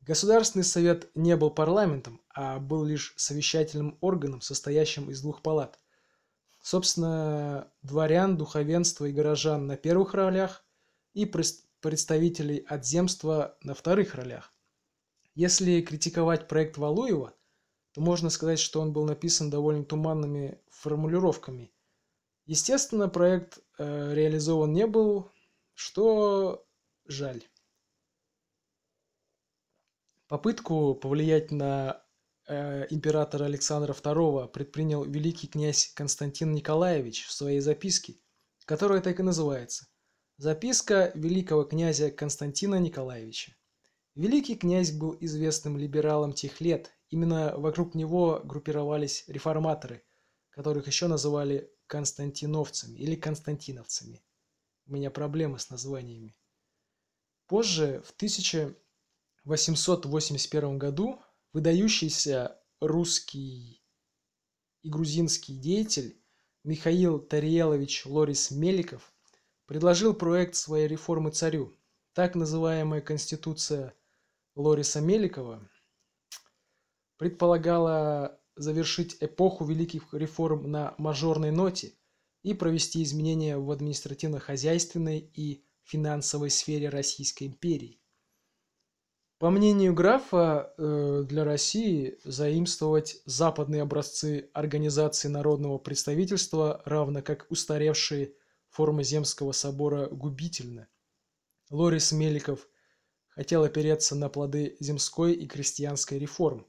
Государственный 0.00 0.64
совет 0.64 1.08
не 1.14 1.36
был 1.36 1.52
парламентом, 1.52 2.20
а 2.34 2.58
был 2.58 2.84
лишь 2.84 3.14
совещательным 3.16 3.96
органом, 4.00 4.40
состоящим 4.40 5.08
из 5.08 5.22
двух 5.22 5.40
палат. 5.42 5.78
Собственно, 6.60 7.70
дворян, 7.82 8.36
духовенства 8.36 9.04
и 9.04 9.12
горожан 9.12 9.68
на 9.68 9.76
первых 9.76 10.14
ролях 10.14 10.64
и 11.14 11.26
представителей 11.26 12.58
от 12.68 12.86
земства 12.86 13.56
на 13.62 13.74
вторых 13.74 14.14
ролях. 14.14 14.54
Если 15.34 15.80
критиковать 15.80 16.48
проект 16.48 16.78
Валуева– 16.78 17.34
то 17.92 18.00
можно 18.00 18.30
сказать, 18.30 18.58
что 18.58 18.80
он 18.80 18.92
был 18.92 19.04
написан 19.04 19.50
довольно 19.50 19.84
туманными 19.84 20.60
формулировками. 20.70 21.72
Естественно, 22.46 23.08
проект 23.08 23.58
э, 23.78 24.14
реализован 24.14 24.72
не 24.72 24.86
был, 24.86 25.30
что 25.74 26.66
жаль. 27.04 27.42
Попытку 30.26 30.94
повлиять 30.94 31.50
на 31.50 32.02
э, 32.48 32.86
императора 32.88 33.44
Александра 33.44 33.92
II 33.92 34.48
предпринял 34.48 35.04
великий 35.04 35.46
князь 35.46 35.92
Константин 35.94 36.52
Николаевич 36.52 37.26
в 37.26 37.32
своей 37.32 37.60
записке, 37.60 38.16
которая 38.64 39.02
так 39.02 39.20
и 39.20 39.22
называется 39.22 39.86
«Записка 40.42 41.12
великого 41.14 41.62
князя 41.62 42.10
Константина 42.10 42.80
Николаевича». 42.80 43.54
Великий 44.16 44.56
князь 44.56 44.90
был 44.90 45.16
известным 45.20 45.78
либералом 45.78 46.32
тех 46.32 46.60
лет 46.60 46.90
Именно 47.12 47.54
вокруг 47.58 47.94
него 47.94 48.40
группировались 48.42 49.24
реформаторы, 49.28 50.02
которых 50.48 50.86
еще 50.86 51.08
называли 51.08 51.70
константиновцами 51.86 52.98
или 52.98 53.16
константиновцами. 53.16 54.24
У 54.86 54.94
меня 54.94 55.10
проблемы 55.10 55.58
с 55.58 55.68
названиями. 55.68 56.34
Позже, 57.46 58.02
в 58.06 58.12
1881 58.12 60.78
году, 60.78 61.20
выдающийся 61.52 62.58
русский 62.80 63.84
и 64.80 64.88
грузинский 64.88 65.58
деятель 65.58 66.18
Михаил 66.64 67.18
Тариелович 67.18 68.06
Лорис 68.06 68.50
Меликов 68.50 69.11
предложил 69.72 70.12
проект 70.12 70.54
своей 70.54 70.86
реформы 70.86 71.30
царю. 71.30 71.74
Так 72.12 72.34
называемая 72.34 73.00
Конституция 73.00 73.94
Лориса 74.54 75.00
Меликова 75.00 75.66
предполагала 77.16 78.38
завершить 78.54 79.16
эпоху 79.20 79.64
великих 79.64 80.12
реформ 80.12 80.70
на 80.70 80.94
мажорной 80.98 81.52
ноте 81.52 81.94
и 82.42 82.52
провести 82.52 83.02
изменения 83.02 83.56
в 83.56 83.70
административно-хозяйственной 83.70 85.20
и 85.20 85.64
финансовой 85.84 86.50
сфере 86.50 86.90
Российской 86.90 87.44
империи. 87.44 87.98
По 89.38 89.48
мнению 89.48 89.94
графа, 89.94 90.74
э, 90.76 91.24
для 91.26 91.44
России 91.44 92.18
заимствовать 92.24 93.22
западные 93.24 93.80
образцы 93.80 94.50
организации 94.52 95.28
народного 95.28 95.78
представительства, 95.78 96.82
равно 96.84 97.22
как 97.22 97.46
устаревшие 97.48 98.34
формы 98.72 99.04
Земского 99.04 99.52
собора, 99.52 100.08
губительны. 100.08 100.88
Лорис 101.70 102.12
Меликов 102.12 102.66
хотел 103.28 103.64
опереться 103.64 104.14
на 104.14 104.28
плоды 104.28 104.76
земской 104.80 105.34
и 105.34 105.46
крестьянской 105.46 106.18
реформ. 106.18 106.66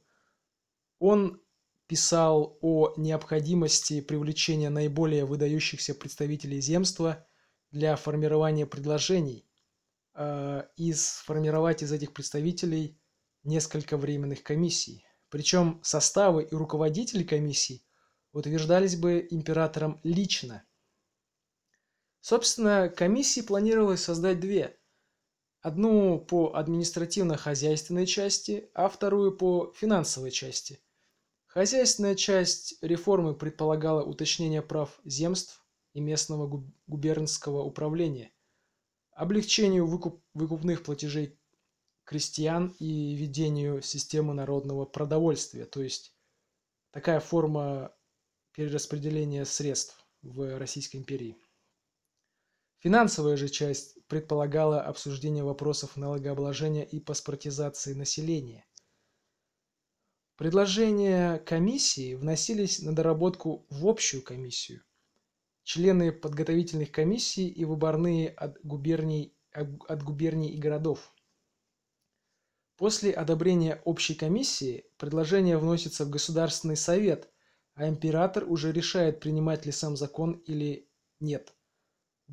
Он 1.00 1.42
писал 1.88 2.58
о 2.62 2.94
необходимости 2.98 4.02
привлечения 4.02 4.70
наиболее 4.70 5.26
выдающихся 5.26 5.94
представителей 5.94 6.62
земства 6.62 7.28
для 7.72 7.96
формирования 7.96 8.66
предложений 8.66 9.46
э, 10.14 10.64
и 10.78 10.94
сформировать 10.94 11.84
из 11.84 11.92
этих 11.92 12.14
представителей 12.14 13.00
несколько 13.44 13.98
временных 13.98 14.44
комиссий. 14.44 15.06
Причем 15.30 15.80
составы 15.84 16.44
и 16.44 16.56
руководители 16.56 17.24
комиссий 17.24 17.86
утверждались 18.32 18.96
бы 18.96 19.28
императором 19.30 20.00
лично. 20.04 20.64
Собственно, 22.24 22.90
комиссии 22.90 23.42
планировалось 23.42 24.04
создать 24.04 24.40
две. 24.40 24.76
Одну 25.62 26.20
по 26.20 26.56
административно-хозяйственной 26.56 28.08
части, 28.08 28.72
а 28.74 28.90
вторую 28.90 29.38
по 29.38 29.72
финансовой 29.78 30.32
части– 30.32 30.80
Хозяйственная 31.54 32.16
часть 32.16 32.82
реформы 32.82 33.36
предполагала 33.36 34.02
уточнение 34.02 34.64
прав 34.64 35.00
земств 35.06 35.64
и 35.94 36.02
местного 36.02 36.68
губернского 36.88 37.62
управления, 37.62 38.34
облегчению 39.12 39.86
выкуп, 39.86 40.24
выкупных 40.34 40.82
платежей 40.82 41.40
крестьян 42.06 42.76
и 42.80 43.14
введению 43.14 43.84
системы 43.84 44.34
народного 44.34 44.86
продовольствия, 44.86 45.66
то 45.66 45.84
есть 45.84 46.18
такая 46.90 47.20
форма 47.20 47.96
перераспределения 48.54 49.46
средств 49.46 50.04
в 50.24 50.58
Российской 50.58 50.98
империи. 50.98 51.38
Финансовая 52.84 53.38
же 53.38 53.50
часть 53.50 53.98
предполагала 54.08 54.82
обсуждение 54.82 55.44
вопросов 55.44 55.98
налогообложения 55.98 56.84
и 56.84 57.00
паспортизации 57.00 57.94
населения– 57.94 58.66
Предложения 60.36 61.38
комиссии 61.38 62.16
вносились 62.16 62.82
на 62.82 62.96
доработку 62.96 63.68
в 63.70 63.88
общую 63.88 64.24
комиссию. 64.24 64.82
Члены 65.64 66.12
подготовительных 66.12 66.92
комиссий 66.92 67.48
и 67.48 67.66
выборные 67.66 68.30
от 68.30 68.60
губерний, 68.64 69.38
от 69.52 70.04
губерний 70.04 70.50
и 70.50 70.58
городов. 70.58 71.14
После 72.78 73.12
одобрения 73.12 73.80
общей 73.86 74.16
комиссии 74.16 74.86
предложение 74.98 75.60
вносится 75.60 76.04
в 76.04 76.10
Государственный 76.10 76.78
совет, 76.78 77.32
а 77.76 77.88
император 77.88 78.44
уже 78.46 78.72
решает, 78.72 79.20
принимать 79.20 79.68
ли 79.68 79.72
сам 79.72 79.96
закон 79.96 80.34
или 80.48 80.90
нет. 81.20 81.54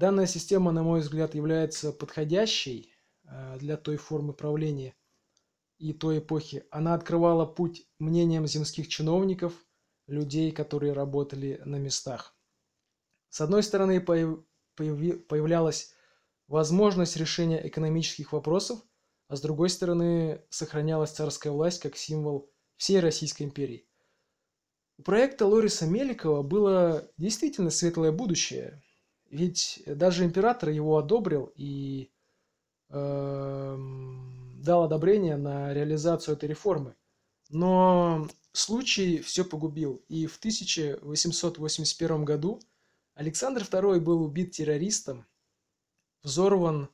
Данная 0.00 0.24
система, 0.24 0.72
на 0.72 0.82
мой 0.82 1.00
взгляд, 1.00 1.34
является 1.34 1.92
подходящей 1.92 2.90
э, 3.24 3.58
для 3.58 3.76
той 3.76 3.98
формы 3.98 4.32
правления, 4.32 4.94
и 5.76 5.92
той 5.92 6.20
эпохи, 6.20 6.64
она 6.70 6.94
открывала 6.94 7.44
путь 7.44 7.86
мнениям 7.98 8.46
земских 8.46 8.88
чиновников, 8.88 9.52
людей, 10.06 10.52
которые 10.52 10.94
работали 10.94 11.60
на 11.66 11.76
местах. 11.76 12.34
С 13.28 13.42
одной 13.42 13.62
стороны, 13.62 14.00
появлялась 14.00 15.92
возможность 16.48 17.18
решения 17.18 17.68
экономических 17.68 18.32
вопросов, 18.32 18.80
а 19.28 19.36
с 19.36 19.42
другой 19.42 19.68
стороны, 19.68 20.42
сохранялась 20.48 21.10
царская 21.10 21.52
власть 21.52 21.82
как 21.82 21.98
символ 21.98 22.50
всей 22.78 23.00
Российской 23.00 23.42
империи. 23.42 23.86
У 24.96 25.02
проекта 25.02 25.44
Лориса 25.44 25.84
Меликова 25.84 26.42
было 26.42 27.06
действительно 27.18 27.68
светлое 27.68 28.12
будущее, 28.12 28.82
ведь 29.30 29.82
даже 29.86 30.24
император 30.24 30.70
его 30.70 30.98
одобрил 30.98 31.52
и 31.54 32.10
э, 32.88 33.76
дал 34.56 34.82
одобрение 34.84 35.36
на 35.36 35.72
реализацию 35.72 36.36
этой 36.36 36.48
реформы. 36.48 36.96
Но 37.48 38.28
случай 38.52 39.20
все 39.20 39.44
погубил, 39.44 40.04
и 40.08 40.26
в 40.26 40.36
1881 40.38 42.24
году 42.24 42.60
Александр 43.14 43.62
II 43.62 44.00
был 44.00 44.22
убит 44.22 44.52
террористом, 44.52 45.26
взорван 46.22 46.90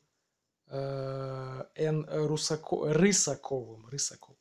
э, 0.69 1.65
Н. 1.75 2.07
Русако, 2.09 2.93
Рысаковым, 2.93 3.87
Рысаковым. 3.89 4.36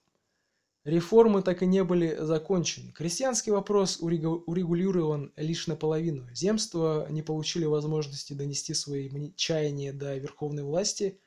Реформы 0.86 1.42
так 1.42 1.64
и 1.64 1.66
не 1.66 1.84
были 1.84 2.16
закончены. 2.16 2.92
Крестьянский 2.92 3.52
вопрос 3.52 3.98
урегулирован 4.00 5.34
лишь 5.36 5.66
наполовину. 5.66 6.30
Земства 6.32 7.08
не 7.10 7.24
получили 7.24 7.66
возможности 7.66 8.34
донести 8.34 8.76
свои 8.76 9.10
чаяния 9.36 9.94
до 9.94 10.16
верховной 10.16 10.62
власти, 10.62 11.20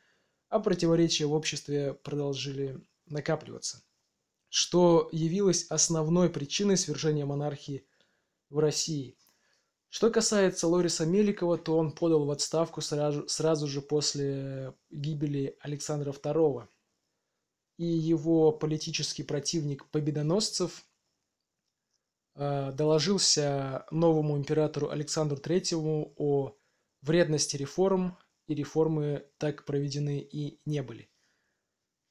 а 0.49 0.61
противоречия 0.61 1.27
в 1.27 1.33
обществе 1.33 1.95
продолжили 1.95 2.81
накапливаться, 3.07 3.83
что 4.49 5.09
явилось 5.11 5.67
основной 5.71 6.31
причиной 6.31 6.77
свержения 6.77 7.27
монархии 7.27 7.85
в 8.51 8.61
России. 8.61 9.17
Что 9.89 10.09
касается 10.11 10.69
Лориса 10.69 11.05
Меликова, 11.05 11.59
то 11.59 11.77
он 11.77 11.91
подал 11.91 12.27
в 12.27 12.31
отставку 12.31 12.81
сразу, 12.81 13.29
сразу 13.29 13.67
же 13.67 13.81
после 13.81 14.73
гибели 14.91 15.57
Александра 15.61 16.13
II 16.13 16.69
и 17.79 17.87
его 17.87 18.53
политический 18.53 19.23
противник 19.23 19.87
Победоносцев 19.87 20.85
э, 22.35 22.73
доложился 22.73 23.87
новому 23.91 24.37
императору 24.37 24.91
Александру 24.91 25.39
III 25.39 26.13
о 26.17 26.57
вредности 27.03 27.57
реформ, 27.57 28.19
и 28.49 28.55
реформы 28.55 29.27
так 29.37 29.65
проведены 29.65 30.21
и 30.21 30.61
не 30.65 30.83
были. 30.83 31.09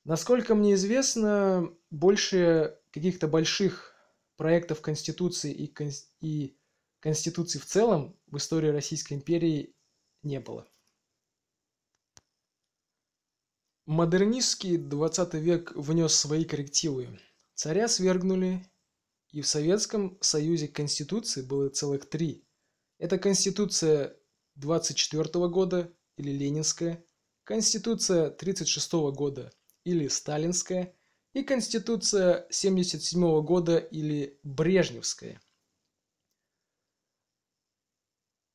Насколько 0.06 0.56
мне 0.56 0.76
известно, 0.76 1.70
больше 1.90 2.80
каких-то 2.92 3.28
больших 3.28 3.94
проектов 4.38 4.82
Конституции 4.82 5.52
и, 5.52 5.68
кон... 5.68 5.90
и 6.22 6.56
Конституции 7.00 7.60
в 7.60 7.66
целом 7.66 8.16
в 8.28 8.38
истории 8.38 8.70
Российской 8.70 9.16
империи 9.16 9.76
не 10.24 10.40
было. 10.40 10.68
Модернистский 13.88 14.76
20 14.76 15.36
век 15.36 15.72
внес 15.74 16.14
свои 16.14 16.44
коррективы. 16.44 17.22
Царя 17.56 17.88
свергнули, 17.88 18.70
и 19.32 19.40
в 19.40 19.48
Советском 19.48 20.18
Союзе 20.20 20.68
Конституции 20.68 21.42
было 21.42 21.70
целых 21.70 22.10
три. 22.10 22.46
Это 22.98 23.18
Конституция 23.18 24.14
24 24.56 25.24
года 25.48 25.90
или 26.18 26.32
Ленинская, 26.32 27.02
Конституция 27.46 28.30
36 28.30 28.92
года 29.16 29.54
или 29.86 30.10
Сталинская 30.10 30.94
и 31.32 31.42
Конституция 31.44 32.46
77 32.50 33.42
года 33.42 33.78
или 33.78 34.38
Брежневская. 34.44 35.40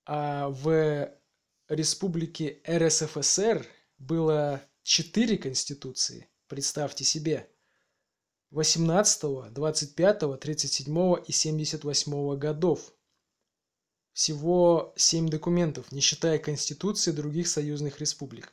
А 0.05 0.51
в 0.51 1.11
республике 1.71 2.61
РСФСР 2.69 3.67
было 3.97 4.63
четыре 4.83 5.39
конституции, 5.39 6.29
представьте 6.49 7.05
себе. 7.05 7.49
18, 8.51 9.53
25, 9.53 10.41
37 10.41 11.15
и 11.27 11.33
78 11.33 12.37
годов. 12.37 12.93
Всего 14.13 14.93
семь 14.97 15.29
документов, 15.29 15.91
не 15.91 16.01
считая 16.01 16.39
Конституции 16.39 17.11
других 17.13 17.49
союзных 17.49 17.99
республик. 17.99 18.53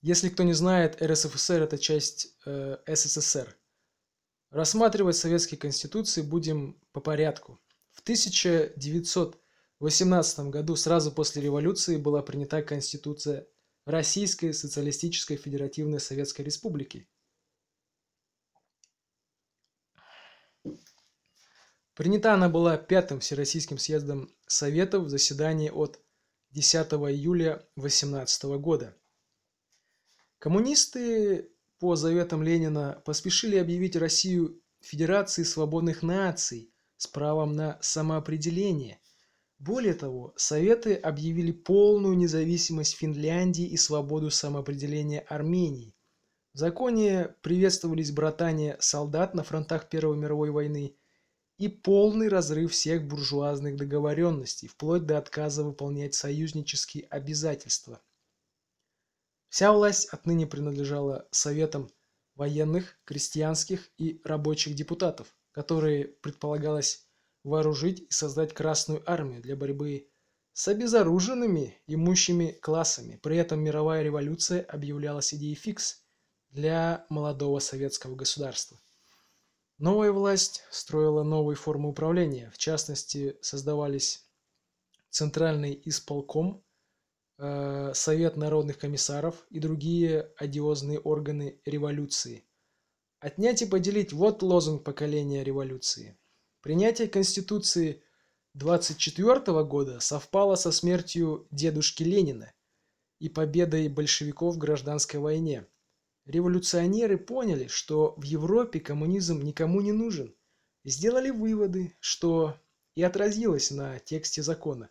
Если 0.00 0.28
кто 0.28 0.42
не 0.42 0.52
знает, 0.52 1.00
РСФСР– 1.00 1.62
это 1.64 1.78
часть 1.78 2.36
э, 2.44 2.78
СССР. 2.86 3.56
Рассматривать 4.50 5.16
советские 5.16 5.58
конституции 5.58 6.22
будем 6.22 6.76
по 6.92 7.00
порядку. 7.00 7.60
В 7.92 8.00
1918 8.00 10.38
году, 10.50 10.76
сразу 10.76 11.12
после 11.12 11.42
революции, 11.42 11.96
была 11.96 12.20
принята 12.20 12.62
Конституция 12.62 13.46
Российской 13.86 14.52
Социалистической 14.52 15.36
Федеративной 15.36 16.00
Советской 16.00 16.42
Республики. 16.42 17.06
Принята 21.94 22.34
она 22.34 22.48
была 22.48 22.78
Пятым 22.78 23.20
Всероссийским 23.20 23.78
съездом 23.78 24.34
Советов 24.46 25.04
в 25.04 25.08
заседании 25.10 25.68
от 25.68 26.00
10 26.50 26.74
июля 27.10 27.68
18 27.76 28.44
года. 28.58 28.96
Коммунисты 30.38 31.52
по 31.78 31.94
заветам 31.94 32.42
Ленина 32.42 33.02
поспешили 33.04 33.56
объявить 33.56 33.96
Россию 33.96 34.62
Федерацией 34.80 35.44
свободных 35.44 36.02
наций 36.02 36.72
с 36.96 37.06
правом 37.06 37.54
на 37.54 37.78
самоопределение– 37.82 38.98
более 39.58 39.94
того, 39.94 40.34
Советы 40.36 40.94
объявили 40.94 41.52
полную 41.52 42.16
независимость 42.16 42.96
Финляндии 42.96 43.66
и 43.66 43.76
свободу 43.76 44.30
самоопределения 44.30 45.20
Армении. 45.20 45.94
В 46.52 46.58
законе 46.58 47.34
приветствовались 47.42 48.12
братания 48.12 48.76
солдат 48.80 49.34
на 49.34 49.42
фронтах 49.42 49.88
Первой 49.88 50.16
мировой 50.16 50.50
войны 50.50 50.96
и 51.56 51.68
полный 51.68 52.28
разрыв 52.28 52.72
всех 52.72 53.06
буржуазных 53.06 53.76
договоренностей, 53.76 54.68
вплоть 54.68 55.06
до 55.06 55.18
отказа 55.18 55.62
выполнять 55.64 56.14
союзнические 56.14 57.04
обязательства. 57.04 58.00
Вся 59.48 59.72
власть 59.72 60.08
отныне 60.08 60.46
принадлежала 60.46 61.28
советам 61.30 61.88
военных, 62.34 62.98
крестьянских 63.04 63.88
и 63.98 64.20
рабочих 64.24 64.74
депутатов, 64.74 65.34
которые 65.52 66.06
предполагалось 66.06 67.06
вооружить 67.44 68.00
и 68.00 68.10
создать 68.10 68.54
Красную 68.54 69.08
Армию 69.08 69.40
для 69.40 69.54
борьбы 69.54 70.08
с 70.54 70.66
обезоруженными 70.66 71.78
имущими 71.86 72.52
классами. 72.62 73.20
При 73.22 73.36
этом 73.36 73.60
мировая 73.60 74.02
революция 74.02 74.62
объявлялась 74.62 75.34
идеей 75.34 75.54
фикс 75.54 76.02
для 76.50 77.06
молодого 77.10 77.58
советского 77.58 78.16
государства. 78.16 78.80
Новая 79.78 80.12
власть 80.12 80.62
строила 80.70 81.22
новые 81.22 81.56
формы 81.56 81.88
управления. 81.88 82.50
В 82.54 82.58
частности, 82.58 83.36
создавались 83.42 84.24
Центральный 85.10 85.80
исполком, 85.84 86.64
э, 87.38 87.92
Совет 87.94 88.36
народных 88.36 88.78
комиссаров 88.78 89.44
и 89.50 89.58
другие 89.58 90.32
одиозные 90.36 91.00
органы 91.00 91.60
революции. 91.64 92.44
Отнять 93.18 93.62
и 93.62 93.66
поделить– 93.66 94.12
вот 94.12 94.42
лозунг 94.42 94.84
поколения 94.84 95.42
революции– 95.42 96.16
Принятие 96.64 97.08
Конституции 97.08 98.02
24 98.54 99.64
года 99.64 100.00
совпало 100.00 100.54
со 100.54 100.72
смертью 100.72 101.46
дедушки 101.50 102.02
Ленина 102.02 102.54
и 103.18 103.28
победой 103.28 103.88
большевиков 103.88 104.54
в 104.54 104.58
гражданской 104.58 105.20
войне. 105.20 105.66
Революционеры 106.24 107.18
поняли, 107.18 107.66
что 107.66 108.14
в 108.16 108.22
Европе 108.22 108.80
коммунизм 108.80 109.42
никому 109.42 109.82
не 109.82 109.92
нужен, 109.92 110.34
сделали 110.86 111.28
выводы, 111.28 111.94
что 112.00 112.56
и 112.94 113.02
отразилось 113.02 113.70
на 113.70 113.98
тексте 113.98 114.42
закона. 114.42 114.88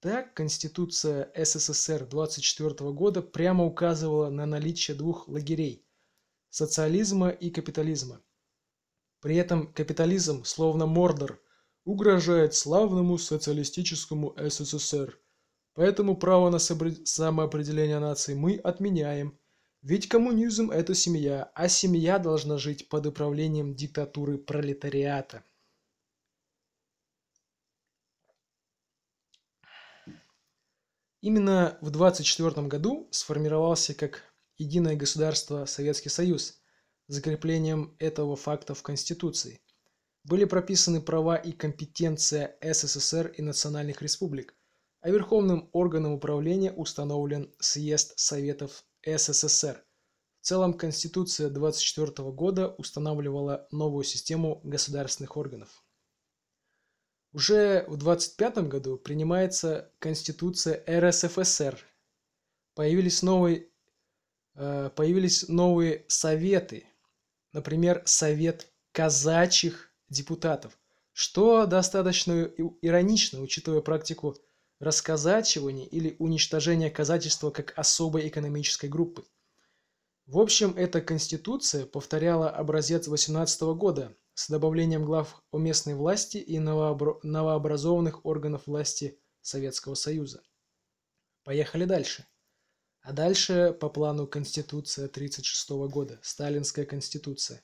Так, 0.00 0.32
Конституция 0.32 1.30
СССР 1.36 2.06
24 2.06 2.92
года 2.92 3.20
прямо 3.20 3.66
указывала 3.66 4.30
на 4.30 4.46
наличие 4.46 4.96
двух 4.96 5.28
лагерей– 5.28 5.86
социализма 6.48 7.28
и 7.28 7.50
капитализма. 7.50 8.22
При 9.24 9.36
этом 9.36 9.72
капитализм, 9.72 10.44
словно 10.44 10.84
Мордор, 10.84 11.40
угрожает 11.86 12.52
славному 12.52 13.16
социалистическому 13.16 14.36
СССР. 14.36 15.18
Поэтому 15.72 16.14
право 16.14 16.50
на 16.50 16.58
самоопределение 16.58 18.00
нации 18.00 18.34
мы 18.34 18.56
отменяем. 18.56 19.38
Ведь 19.80 20.08
коммунизм– 20.10 20.70
это 20.72 20.92
семья, 20.94 21.50
а 21.54 21.68
семья 21.68 22.18
должна 22.18 22.58
жить 22.58 22.90
под 22.90 23.06
управлением 23.06 23.74
диктатуры 23.74 24.36
пролетариата. 24.36 25.42
Именно 31.22 31.78
в 31.80 31.88
1924 31.88 32.66
году 32.66 33.08
сформировался 33.10 33.94
как 33.94 34.22
единое 34.58 34.96
государство 34.96 35.64
Советский 35.64 36.10
Союз– 36.10 36.58
закреплением 37.06 37.94
этого 37.98 38.36
факта 38.36 38.74
в 38.74 38.82
Конституции. 38.82 39.60
Были 40.24 40.44
прописаны 40.44 41.00
права 41.00 41.36
и 41.36 41.52
компетенция 41.52 42.56
СССР 42.62 43.28
и 43.36 43.42
национальных 43.42 44.00
республик, 44.00 44.54
а 45.00 45.10
верховным 45.10 45.68
органом 45.72 46.12
управления 46.12 46.72
установлен 46.72 47.52
Съезд 47.58 48.18
Советов 48.18 48.84
СССР. 49.04 49.84
В 50.40 50.46
целом 50.46 50.72
Конституция 50.74 51.50
24 51.50 52.30
года 52.30 52.68
устанавливала 52.78 53.68
новую 53.70 54.04
систему 54.04 54.60
государственных 54.64 55.36
органов. 55.36 55.84
Уже 57.34 57.84
в 57.88 57.96
25 57.96 58.58
году 58.68 58.96
принимается 58.96 59.90
Конституция 59.98 60.82
РСФСР. 60.88 61.78
Появились 62.74 63.22
новые, 63.22 63.68
э, 64.54 64.90
появились 64.94 65.48
новые 65.48 66.04
советы, 66.08 66.86
Например, 67.54 68.02
Совет 68.04 68.70
казачьих 68.92 69.94
депутатов. 70.08 70.76
что 71.12 71.66
достаточно 71.66 72.50
иронично, 72.82 73.40
учитывая 73.40 73.80
практику 73.80 74.36
расказачивания 74.80 75.86
или 75.86 76.16
уничтожения 76.18 76.90
казачества 76.90 77.50
как 77.50 77.72
особой 77.78 78.26
экономической 78.26 78.88
группы. 78.88 79.24
В 80.26 80.40
общем, 80.40 80.74
эта 80.76 81.00
конституция 81.00 81.86
повторяла 81.86 82.50
образец 82.50 83.06
18 83.06 83.62
года 83.76 84.16
с 84.34 84.50
добавлением 84.50 85.04
глав 85.04 85.40
о 85.52 85.58
местной 85.58 85.94
власти 85.94 86.38
и 86.38 86.58
новообразованных 86.58 88.26
органов 88.26 88.66
власти 88.66 89.20
Советского 89.42 89.94
Союза. 89.94 90.42
Поехали 91.44 91.84
дальше. 91.84 92.26
А 93.04 93.12
дальше 93.12 93.72
по 93.80 93.88
плану 93.88 94.26
Конституция 94.26 95.04
1936 95.04 95.70
года, 95.92 96.18
Сталинская 96.22 96.84
Конституция. 96.84 97.62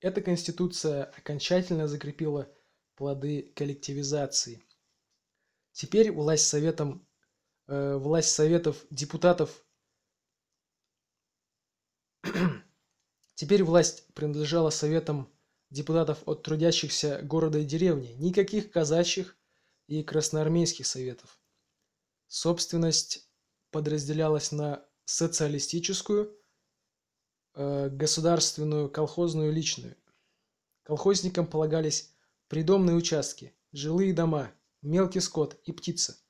Эта 0.00 0.20
Конституция 0.20 1.04
окончательно 1.04 1.88
закрепила 1.88 2.54
плоды 2.94 3.52
коллективизации. 3.56 4.62
Теперь 5.72 6.12
власть 6.12 6.46
Советом 6.46 7.08
Э, 7.68 7.96
власть 7.96 8.30
советов 8.30 8.86
депутатов 8.90 9.62
Теперь 13.34 13.62
власть 13.62 14.06
принадлежала 14.14 14.70
советам 14.70 15.30
депутатов 15.68 16.22
от 16.26 16.42
трудящихся 16.42 17.20
города 17.22 17.58
и 17.58 17.66
деревни, 17.66 18.14
никаких 18.14 18.70
казачьих 18.70 19.37
и 19.88 20.04
красноармейских 20.04 20.86
советов. 20.86 21.40
Собственность 22.28 23.28
подразделялась 23.72 24.52
на 24.52 24.86
социалистическую, 25.04 26.38
э, 27.54 27.88
государственную, 27.88 28.88
колхозную, 28.88 29.52
личную. 29.52 29.96
Колхозникам 30.84 31.46
полагались 31.46 32.14
придомные 32.46 32.94
участки, 32.94 33.56
жилые 33.72 34.12
дома, 34.12 34.52
мелкий 34.82 35.20
скот 35.20 35.60
и 35.64 35.72
птица– 35.72 36.16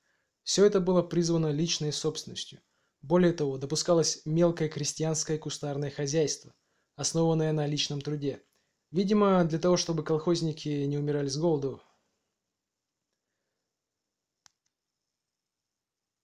все 0.49 0.65
это 0.65 0.79
было 0.79 1.03
призвано 1.03 1.51
личной 1.51 1.93
собственностью. 1.93 2.59
Более 3.03 3.33
того, 3.33 3.59
допускалось 3.59 4.23
мелкое 4.25 4.67
крестьянское 4.67 5.37
кустарное 5.37 5.91
хозяйство, 5.91 6.55
основанное 6.95 7.53
на 7.53 7.67
личном 7.67 8.01
труде. 8.01 8.41
Видимо, 8.89 9.43
для 9.43 9.59
того, 9.59 9.77
чтобы 9.77 10.03
колхозники 10.03 10.67
не 10.69 10.97
умирали 10.97 11.27
с 11.27 11.37
голоду. 11.37 11.83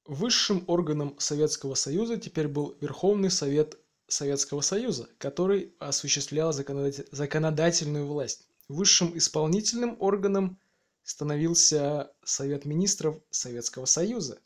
Высшим 0.05 0.63
органом 0.67 1.15
Советского 1.17 1.73
Союза 1.73 2.17
теперь 2.17 2.47
был 2.47 2.77
Верховный 2.79 3.31
Совет 3.31 3.79
Советского 4.07 4.61
Союза, 4.61 5.09
который 5.17 5.73
осуществлял 5.79 6.53
законодательную 6.53 8.05
власть. 8.05 8.47
Высшим 8.67 9.17
исполнительным 9.17 9.97
органом 9.99 10.59
становился 11.01 12.11
Совет 12.23 12.65
Министров 12.65 13.19
Советского 13.31 13.85
Союза. 13.85 14.39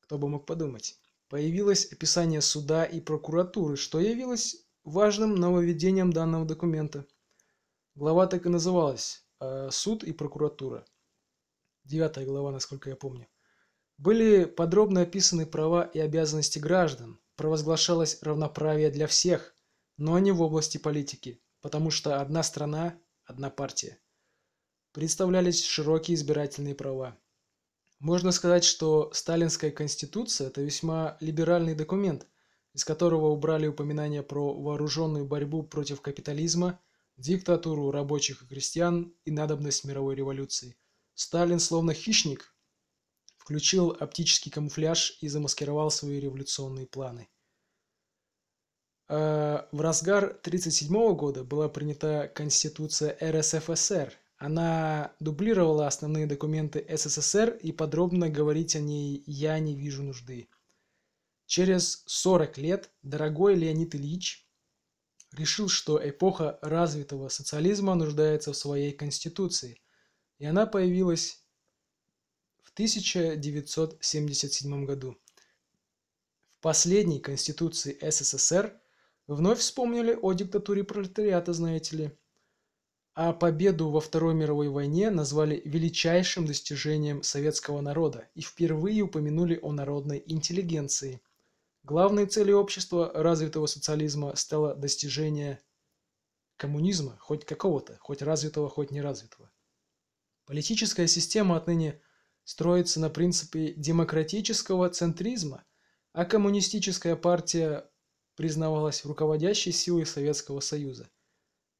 Кто 0.00 0.16
бы 0.16 0.26
мог 0.26 0.46
подумать. 0.46 0.98
Появилось 1.28 1.92
описание 1.92 2.40
суда 2.40 2.86
и 2.86 3.02
прокуратуры, 3.02 3.76
что 3.76 4.00
явилось 4.00 4.56
важным 4.84 5.34
нововведением 5.34 6.14
данного 6.14 6.46
документа. 6.46 7.06
Глава 7.94 8.26
так 8.26 8.46
и 8.46 8.48
называлась 8.48 9.22
э, 9.40 9.68
«Суд 9.70 10.02
и 10.02 10.12
прокуратура». 10.12 10.86
Девятая 11.84 12.24
глава, 12.24 12.52
насколько 12.52 12.88
я 12.88 12.96
помню. 12.96 13.28
Были 13.98 14.44
подробно 14.44 15.02
описаны 15.02 15.44
права 15.44 15.82
и 15.84 15.98
обязанности 15.98 16.58
граждан, 16.58 17.20
провозглашалось 17.36 18.22
равноправие 18.22 18.90
для 18.90 19.06
всех, 19.06 19.54
но 19.96 20.18
не 20.18 20.32
в 20.32 20.40
области 20.40 20.78
политики, 20.78 21.42
потому 21.60 21.90
что 21.90 22.20
одна 22.20 22.42
страна– 22.42 22.98
одна 23.24 23.50
партия 23.50 23.98
представлялись 24.98 25.64
широкие 25.64 26.16
избирательные 26.16 26.74
права. 26.74 27.16
Можно 28.00 28.32
сказать, 28.32 28.64
что 28.64 29.10
Сталинская 29.12 29.70
конституция– 29.70 30.46
это 30.48 30.60
весьма 30.60 31.16
либеральный 31.20 31.74
документ, 31.74 32.26
из 32.74 32.84
которого 32.84 33.28
убрали 33.28 33.68
упоминания 33.68 34.24
про 34.24 34.54
вооруженную 34.54 35.24
борьбу 35.24 35.62
против 35.62 36.00
капитализма, 36.00 36.80
диктатуру 37.16 37.90
рабочих 37.92 38.42
и 38.42 38.46
крестьян 38.46 39.14
и 39.24 39.30
надобность 39.30 39.84
мировой 39.84 40.16
революции. 40.16 40.76
Сталин, 41.14 41.60
словно 41.60 41.94
хищник, 41.94 42.52
включил 43.48 43.96
оптический 43.98 44.52
камуфляж 44.52 45.16
и 45.22 45.28
замаскировал 45.28 45.90
свои 45.90 46.20
революционные 46.20 46.86
планы. 46.86 47.30
А, 49.08 49.66
в 49.72 49.80
разгар 49.80 50.24
1937 50.24 51.16
года 51.16 51.44
была 51.44 51.70
принята 51.70 52.30
Конституция 52.34 53.16
РСФСР, 53.22 54.12
она 54.36 55.14
дублировала 55.18 55.86
основные 55.86 56.26
документы 56.26 56.84
СССР 56.94 57.58
и 57.62 57.72
подробно 57.72 58.28
говорить 58.28 58.76
о 58.76 58.80
ней 58.80 59.24
я 59.26 59.58
не 59.60 59.74
вижу 59.74 60.02
нужды. 60.02 60.50
Через 61.46 62.02
40 62.04 62.58
лет 62.58 62.90
дорогой 63.02 63.54
Леонид 63.54 63.94
Ильич 63.94 64.46
решил, 65.32 65.70
что 65.70 65.98
эпоха 66.06 66.58
развитого 66.60 67.30
социализма 67.30 67.94
нуждается 67.94 68.52
в 68.52 68.58
своей 68.58 68.92
конституции, 68.92 69.80
и 70.38 70.44
она 70.44 70.66
появилась 70.66 71.42
1977 72.78 74.84
году. 74.84 75.18
В 76.48 76.60
последней 76.60 77.18
конституции 77.18 77.98
СССР 78.00 78.72
вновь 79.26 79.58
вспомнили 79.58 80.16
о 80.22 80.32
диктатуре 80.32 80.84
пролетариата, 80.84 81.52
знаете 81.52 81.96
ли 81.96 82.16
а 83.14 83.32
победу 83.32 83.90
во 83.90 84.00
Второй 84.00 84.32
мировой 84.32 84.68
войне 84.68 85.10
назвали 85.10 85.60
величайшим 85.64 86.46
достижением 86.46 87.24
советского 87.24 87.80
народа 87.80 88.28
и 88.36 88.42
впервые 88.42 89.02
упомянули 89.02 89.58
о 89.60 89.72
народной 89.72 90.22
интеллигенции. 90.24 91.20
Главной 91.82 92.26
целью 92.26 92.60
общества 92.60 93.10
развитого 93.12 93.66
социализма 93.66 94.36
стало 94.36 94.76
достижение 94.76 95.60
коммунизма, 96.56 97.16
хоть 97.18 97.44
какого-то, 97.44 97.98
хоть 97.98 98.22
развитого, 98.22 98.68
хоть 98.68 98.92
неразвитого. 98.92 99.50
Политическая 100.46 101.08
система 101.08 101.56
отныне 101.56 102.00
строится 102.48 103.00
на 103.00 103.10
принципе 103.10 103.72
демократического 103.74 104.88
центризма, 104.88 105.64
а 106.12 106.24
коммунистическая 106.24 107.16
партия 107.16 107.90
признавалась 108.36 109.04
руководящей 109.04 109.72
силой 109.72 110.06
Советского 110.06 110.60
Союза– 110.60 111.08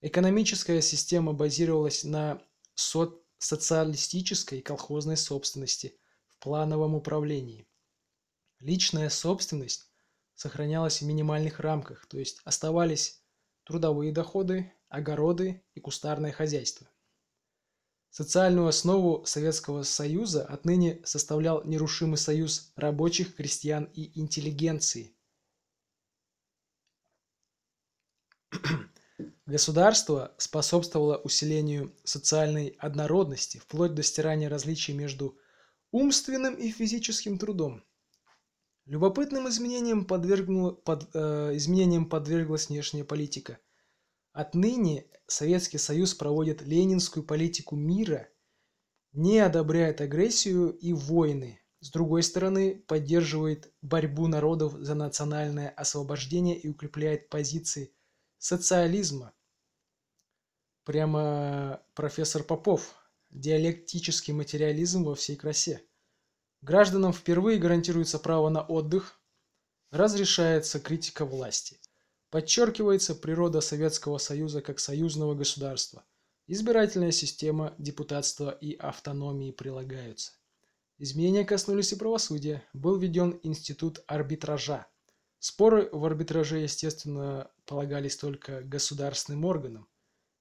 Экономическая 0.00 0.80
система 0.80 1.32
базировалась 1.32 2.04
на 2.04 2.40
со 2.76 3.12
социалистической 3.38 4.60
колхозной 4.62 5.16
собственности 5.16 5.98
в 6.28 6.38
плановом 6.38 6.94
управлении. 6.94 7.66
Личная 8.60 9.10
собственность 9.10 9.90
сохранялась 10.34 11.00
в 11.00 11.04
минимальных 11.04 11.58
рамках, 11.58 12.06
то 12.06 12.16
есть 12.16 12.40
оставались 12.44 13.24
трудовые 13.64 14.12
доходы, 14.12 14.72
огороды 14.88 15.64
и 15.74 15.80
кустарное 15.80 16.30
хозяйство. 16.30 16.88
Социальную 18.10 18.66
основу 18.66 19.24
Советского 19.26 19.82
Союза 19.82 20.44
отныне 20.44 21.00
составлял 21.04 21.62
нерушимый 21.64 22.16
союз 22.18 22.72
рабочих, 22.74 23.36
крестьян 23.36 23.84
и 23.94 24.18
интеллигенции. 24.18 25.14
Государство 29.46 30.34
способствовало 30.38 31.18
усилению 31.18 31.94
социальной 32.04 32.76
однородности, 32.78 33.58
вплоть 33.58 33.94
до 33.94 34.02
стирания 34.02 34.48
различий 34.48 34.94
между 34.94 35.38
умственным 35.90 36.54
и 36.54 36.70
физическим 36.70 37.38
трудом. 37.38 37.84
Любопытным 38.86 39.48
изменениям, 39.48 40.06
подвергнула, 40.06 40.72
под, 40.72 41.10
э, 41.14 41.56
изменениям 41.56 42.08
подверглась 42.08 42.70
внешняя 42.70 43.04
политика. 43.04 43.58
Отныне 44.38 45.04
Советский 45.26 45.78
Союз 45.78 46.14
проводит 46.14 46.62
ленинскую 46.62 47.24
политику 47.26 47.74
мира, 47.74 48.28
не 49.10 49.40
одобряет 49.40 50.00
агрессию 50.00 50.70
и 50.78 50.92
войны. 50.92 51.60
С 51.80 51.90
другой 51.90 52.22
стороны, 52.22 52.76
поддерживает 52.86 53.74
борьбу 53.82 54.28
народов 54.28 54.74
за 54.78 54.94
национальное 54.94 55.70
освобождение 55.70 56.56
и 56.56 56.68
укрепляет 56.68 57.28
позиции 57.30 57.92
социализма, 58.38 59.34
Прямо 60.84 61.82
профессор 61.94 62.44
Попов. 62.44 62.94
Диалектический 63.30 64.32
материализм 64.32 65.02
во 65.02 65.16
всей 65.16 65.34
красе. 65.34 65.82
Гражданам 66.62 67.12
впервые 67.12 67.58
гарантируется 67.58 68.20
право 68.20 68.50
на 68.50 68.62
отдых, 68.62 69.20
разрешается 69.90 70.78
критика 70.78 71.24
власти. 71.24 71.80
Подчеркивается 72.30 73.14
природа 73.14 73.62
Советского 73.62 74.18
Союза 74.18 74.60
как 74.60 74.80
союзного 74.80 75.34
государства. 75.34 76.04
Избирательная 76.46 77.10
система, 77.10 77.74
депутатства 77.78 78.50
и 78.50 78.74
автономии 78.74 79.50
прилагаются. 79.50 80.32
Изменения 80.98 81.46
коснулись 81.46 81.92
и 81.92 81.96
правосудия. 81.96 82.68
Был 82.74 82.98
введен 82.98 83.40
институт 83.42 84.04
арбитража. 84.06 84.86
Споры 85.38 85.88
в 85.90 86.04
арбитраже, 86.04 86.58
естественно, 86.58 87.50
полагались 87.64 88.16
только 88.16 88.60
государственным 88.60 89.46
органам, 89.46 89.88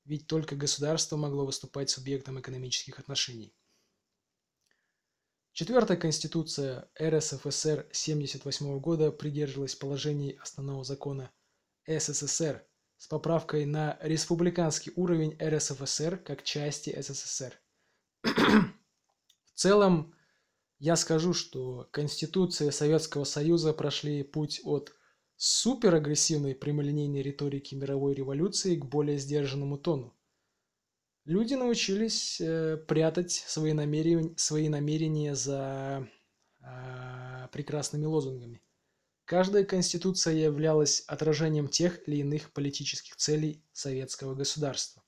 ведь 0.04 0.28
только 0.28 0.58
государство 0.58 1.16
могло 1.16 1.46
выступать 1.46 1.90
субъектом 1.90 2.38
экономических 2.38 3.00
отношений. 3.00 3.54
Четвертая 5.54 5.96
Конституция 5.96 6.90
РСФСР 7.00 7.80
1978 7.80 8.80
года 8.80 9.12
придерживалась 9.12 9.76
положений 9.76 10.38
основного 10.42 10.84
закона 10.84 11.32
СССР 11.88 12.66
с 12.98 13.08
поправкой 13.08 13.66
на 13.66 13.98
республиканский 14.02 14.92
уровень 14.96 15.38
РСФСР 15.42 16.18
как 16.18 16.44
части 16.44 16.96
СССР. 17.00 17.54
В 18.24 19.54
целом, 19.54 20.14
я 20.80 20.96
скажу, 20.96 21.34
что 21.34 21.88
Конституции 21.92 22.70
Советского 22.70 23.24
Союза 23.24 23.74
прошли 23.74 24.24
путь 24.24 24.62
от 24.64 24.94
суперагрессивной 25.38 26.56
прямолинейной 26.56 27.22
риторики 27.22 27.76
мировой 27.76 28.14
революции 28.14 28.76
к 28.76 28.86
более 28.86 29.18
сдержанному 29.18 29.78
тону. 29.78 30.16
Люди 31.26 31.56
научились 31.56 32.40
э, 32.40 32.78
прятать 32.78 33.32
свои 33.32 33.74
намерения, 33.74 34.34
свои 34.38 34.70
намерения 34.70 35.36
за 35.36 36.08
э, 36.62 37.48
прекрасными 37.52 38.06
лозунгами. 38.06 38.62
Каждая 39.28 39.66
конституция 39.66 40.34
являлась 40.36 41.02
отражением 41.02 41.68
тех 41.68 42.08
или 42.08 42.22
иных 42.22 42.50
политических 42.54 43.18
целей 43.18 43.62
советского 43.74 44.36
государства. 44.36 45.04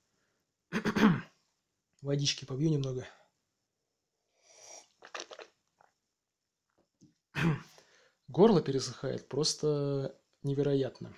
Водички 2.02 2.44
побью 2.44 2.68
немного. 2.68 3.08
Горло 8.28 8.60
пересыхает 8.60 9.26
просто 9.26 10.14
невероятно. 10.42 11.16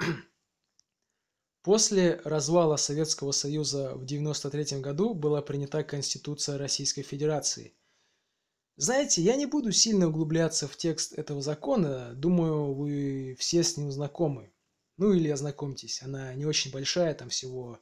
После 1.62 2.16
развала 2.24 2.74
Советского 2.76 3.30
Союза 3.30 3.90
в 3.90 4.02
1993 4.02 4.80
году 4.80 5.14
была 5.14 5.42
принята 5.42 5.84
Конституция 5.84 6.58
Российской 6.58 7.02
Федерации. 7.02 7.76
Знаете, 8.76 9.20
я 9.22 9.36
не 9.36 9.46
буду 9.46 9.70
сильно 9.70 10.08
углубляться 10.08 10.66
в 10.66 10.76
текст 10.76 11.12
этого 11.12 11.42
закона, 11.42 12.14
думаю, 12.14 12.72
вы 12.72 13.36
все 13.38 13.62
с 13.62 13.76
ним 13.76 13.92
знакомы. 13.92 14.52
Ну 14.96 15.12
или 15.12 15.28
ознакомьтесь, 15.28 16.02
она 16.02 16.34
не 16.34 16.46
очень 16.46 16.70
большая, 16.70 17.14
там 17.14 17.28
всего 17.28 17.78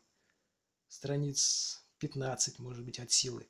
страниц 0.88 1.84
15, 1.99 2.59
может 2.59 2.84
быть, 2.84 2.99
от 2.99 3.12
силы. 3.12 3.49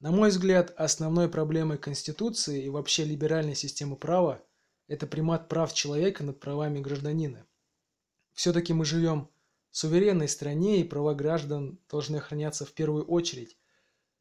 На 0.00 0.10
мой 0.10 0.30
взгляд, 0.30 0.72
основной 0.76 1.28
проблемой 1.28 1.76
Конституции 1.76 2.64
и 2.64 2.70
вообще 2.70 3.04
либеральной 3.04 3.54
системы 3.54 3.96
права– 3.96 4.42
это 4.86 5.06
примат 5.06 5.48
прав 5.48 5.74
человека 5.74 6.24
над 6.24 6.40
правами 6.40 6.80
гражданина. 6.80 7.46
Все-таки 8.32 8.72
мы 8.72 8.86
живем 8.86 9.28
в 9.70 9.76
суверенной 9.76 10.28
стране 10.28 10.80
и 10.80 10.84
права 10.84 11.14
граждан 11.14 11.78
должны 11.90 12.16
охраняться 12.16 12.64
в 12.64 12.72
первую 12.72 13.04
очередь, 13.04 13.58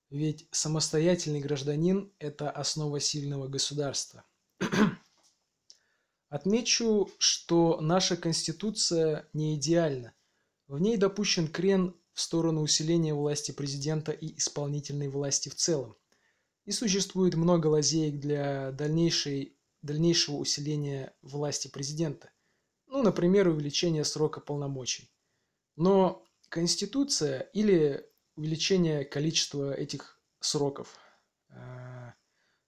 ведь 0.10 0.48
самостоятельный 0.52 1.40
гражданин– 1.40 2.12
это 2.20 2.50
основа 2.50 3.00
сильного 3.00 3.48
государства. 3.48 4.24
Отмечу, 6.30 7.10
что 7.20 7.80
наша 7.80 8.18
Конституция 8.18 9.28
не 9.34 9.56
идеальна. 9.56 10.14
В 10.68 10.80
ней 10.80 10.98
допущен 10.98 11.48
крен 11.48 11.96
в 12.14 12.22
сторону 12.22 12.62
усиления 12.62 13.14
власти 13.14 13.52
президента 13.52 14.12
и 14.12 14.38
исполнительной 14.38 15.10
власти 15.10 15.50
в 15.50 15.56
целом. 15.56 15.96
И 16.66 16.72
существует 16.72 17.36
много 17.36 17.68
лазеек 17.68 18.20
для 18.20 18.72
дальнейшей, 18.72 19.58
дальнейшего 19.82 20.38
усиления 20.38 21.14
власти 21.22 21.68
президента. 21.68 22.32
Ну, 22.88 23.04
например, 23.04 23.48
увеличение 23.48 24.04
срока 24.04 24.42
полномочий. 24.42 25.12
Но 25.76 26.26
Конституция 26.50 27.42
или 27.54 28.09
увеличение 28.40 29.04
количества 29.04 29.74
этих 29.74 30.18
сроков. 30.40 30.98
А, 31.50 32.14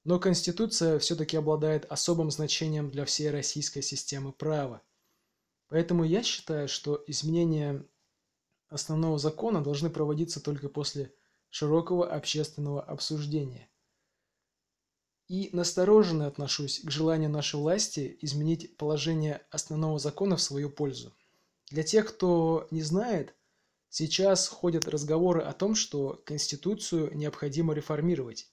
но 0.03 0.19
Конституция 0.19 0.99
все-таки 0.99 1.37
обладает 1.37 1.85
особым 1.89 2.29
значением 2.29 2.91
для 2.91 3.05
всей 3.05 3.29
российской 3.29 3.81
системы 3.81 4.33
права. 4.33 4.81
Поэтому 5.69 6.03
я 6.03 6.23
считаю, 6.23 6.67
что 6.67 7.01
изменения 7.07 7.85
основного 8.67 9.17
закона 9.17 9.63
должны 9.63 9.89
проводиться 9.89 10.41
только 10.41 10.67
после 10.67 11.13
широкого 11.49 12.11
общественного 12.11 12.81
обсуждения. 12.83 13.69
И 15.29 15.51
настороженно 15.53 16.27
отношусь 16.27 16.81
к 16.81 16.91
желанию 16.91 17.29
нашей 17.29 17.55
власти 17.55 18.17
изменить 18.19 18.75
положение 18.75 19.41
основного 19.49 19.99
закона 19.99 20.35
в 20.35 20.41
свою 20.41 20.69
пользу. 20.69 21.13
Для 21.69 21.83
тех, 21.83 22.13
кто 22.13 22.67
не 22.71 22.81
знает, 22.81 23.33
сейчас 23.91 24.47
ходят 24.47 24.87
разговоры 24.87 25.41
о 25.41 25.53
том, 25.53 25.75
что 25.75 26.23
Конституцию 26.25 27.15
необходимо 27.15 27.73
реформировать, 27.73 28.49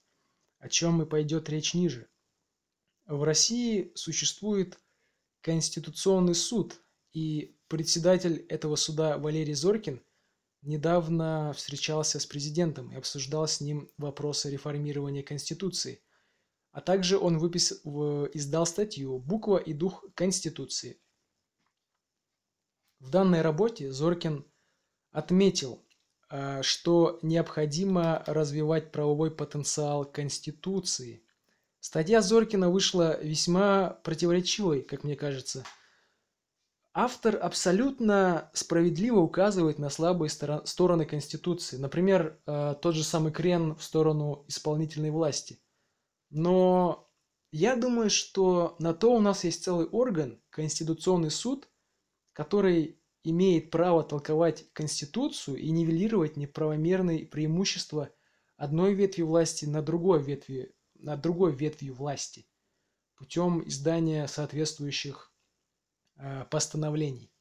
о 0.58 0.68
чем 0.68 1.00
и 1.00 1.06
пойдет 1.06 1.48
речь 1.48 1.72
ниже. 1.72 2.10
В 3.06 3.22
России 3.22 3.92
существует 3.94 4.78
Конституционный 5.40 6.34
суд, 6.34 6.82
и 7.12 7.56
председатель 7.68 8.44
этого 8.48 8.76
суда 8.76 9.16
Валерий 9.16 9.54
Зоркин 9.54 10.02
недавно 10.62 11.54
встречался 11.56 12.18
с 12.18 12.26
президентом 12.26 12.92
и 12.92 12.96
обсуждал 12.96 13.46
с 13.46 13.60
ним 13.60 13.90
вопросы 13.96 14.50
реформирования 14.50 15.22
Конституции. 15.22 16.02
А 16.72 16.80
также 16.80 17.16
он 17.16 17.38
выпис... 17.38 17.72
издал 18.34 18.66
статью 18.66 19.18
«Буква 19.20 19.56
и 19.56 19.72
дух 19.72 20.04
Конституции». 20.14 21.00
В 22.98 23.10
данной 23.10 23.42
работе 23.42 23.92
Зоркин 23.92 24.44
отметил, 25.12 25.82
э, 26.30 26.62
что 26.62 27.18
необходимо 27.22 28.22
развивать 28.26 28.92
правовой 28.92 29.30
потенциал 29.30 30.04
Конституции. 30.04 31.22
Статья 31.80 32.20
Зоркина 32.20 32.70
вышла 32.70 33.20
весьма 33.22 33.90
противоречивой, 34.02 34.82
как 34.82 35.04
мне 35.04 35.16
кажется– 35.16 35.64
Автор 37.00 37.38
абсолютно 37.40 38.50
справедливо 38.54 39.20
указывает 39.20 39.78
на 39.78 39.88
слабые 39.88 40.30
стороны 40.30 41.04
Конституции. 41.04 41.76
Например, 41.76 42.40
э, 42.44 42.74
тот 42.82 42.96
же 42.96 43.04
самый 43.04 43.30
крен 43.30 43.76
в 43.76 43.84
сторону 43.84 44.44
исполнительной 44.48 45.10
власти. 45.10 45.60
Но 46.30 47.08
я 47.52 47.76
думаю, 47.76 48.10
что 48.10 48.74
на 48.80 48.94
то 48.94 49.14
у 49.14 49.20
нас 49.20 49.44
есть 49.44 49.62
целый 49.62 49.86
орган, 49.86 50.40
Конституционный 50.50 51.30
суд, 51.30 51.68
который 52.32 52.97
имеет 53.24 53.70
право 53.70 54.02
толковать 54.02 54.72
Конституцию 54.72 55.58
и 55.58 55.70
нивелировать 55.70 56.36
неправомерные 56.36 57.26
преимущества 57.26 58.10
одной 58.56 58.94
ветви 58.94 59.22
власти 59.22 59.64
на 59.66 59.82
другой 59.82 60.22
ветви, 60.22 60.74
на 60.94 61.16
другой 61.16 61.54
ветви 61.54 61.90
власти 61.90 62.46
путем 63.16 63.66
издания 63.66 64.26
соответствующих 64.28 65.32
Э, 66.20 66.44
постановлений. 66.50 67.32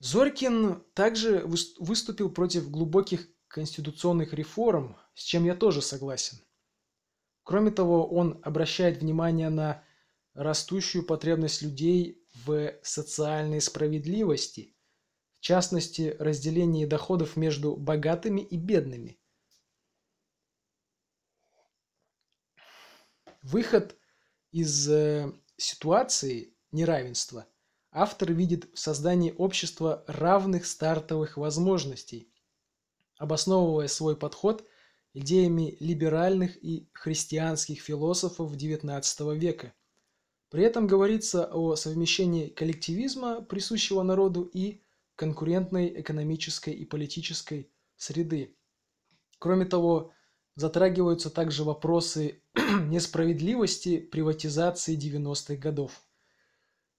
Зорькин 0.00 0.82
также 0.94 1.44
выступил 1.78 2.28
против 2.28 2.68
глубоких 2.68 3.28
конституционных 3.46 4.32
реформ, 4.32 4.96
с 5.14 5.22
чем 5.22 5.44
я 5.44 5.54
тоже 5.54 5.80
согласен. 5.80 6.38
Кроме 7.44 7.70
того, 7.70 8.08
он 8.08 8.40
обращает 8.42 8.98
внимание 8.98 9.48
на 9.48 9.84
растущую 10.34 11.06
потребность 11.06 11.62
людей 11.62 12.21
в 12.44 12.74
социальной 12.82 13.60
справедливости, 13.60 14.74
в 15.38 15.40
частности, 15.40 16.16
разделении 16.18 16.86
доходов 16.86 17.36
между 17.36 17.76
богатыми 17.76 18.40
и 18.40 18.56
бедными. 18.56 19.18
Выход 23.42 23.96
из 24.52 24.88
э, 24.88 25.32
ситуации 25.56 26.54
неравенства 26.70 27.46
автор 27.90 28.32
видит 28.32 28.72
в 28.72 28.78
создании 28.78 29.34
общества 29.36 30.04
равных 30.06 30.64
стартовых 30.64 31.36
возможностей, 31.36 32.32
обосновывая 33.18 33.88
свой 33.88 34.16
подход 34.16 34.64
идеями 35.14 35.76
либеральных 35.80 36.56
и 36.62 36.88
христианских 36.92 37.80
философов 37.80 38.54
XIX 38.54 39.36
века. 39.36 39.74
При 40.52 40.64
этом 40.64 40.86
говорится 40.86 41.46
о 41.50 41.76
совмещении 41.76 42.48
коллективизма, 42.48 43.40
присущего 43.40 44.02
народу, 44.02 44.42
и 44.42 44.82
конкурентной 45.16 45.98
экономической 46.02 46.74
и 46.74 46.84
политической 46.84 47.70
среды. 47.96 48.54
Кроме 49.38 49.64
того, 49.64 50.12
затрагиваются 50.54 51.30
также 51.30 51.64
вопросы 51.64 52.42
несправедливости 52.54 53.98
приватизации 53.98 54.94
90-х 54.94 55.54
годов. 55.54 56.04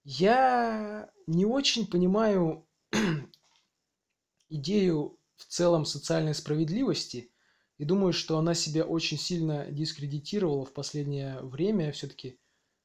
Я 0.03 1.11
не 1.27 1.45
очень 1.45 1.85
понимаю 1.85 2.65
идею 4.49 5.19
в 5.35 5.45
целом 5.45 5.85
социальной 5.85 6.33
справедливости 6.33 7.31
и 7.77 7.85
думаю, 7.85 8.13
что 8.13 8.39
она 8.39 8.55
себя 8.55 8.83
очень 8.83 9.19
сильно 9.19 9.67
дискредитировала 9.67 10.65
в 10.65 10.73
последнее 10.73 11.39
время. 11.41 11.91
Все-таки 11.91 12.39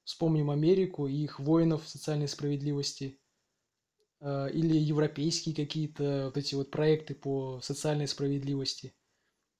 Вспомним 0.08 0.50
Америку 0.50 1.06
и 1.06 1.12
их 1.12 1.38
воинов 1.38 1.86
социальной 1.86 2.28
справедливости. 2.28 3.20
Э, 4.20 4.48
или 4.50 4.74
европейские 4.74 5.54
какие-то 5.54 6.22
вот 6.24 6.38
эти 6.38 6.54
вот 6.54 6.70
проекты 6.70 7.14
по 7.14 7.60
социальной 7.60 8.08
справедливости. 8.08 8.94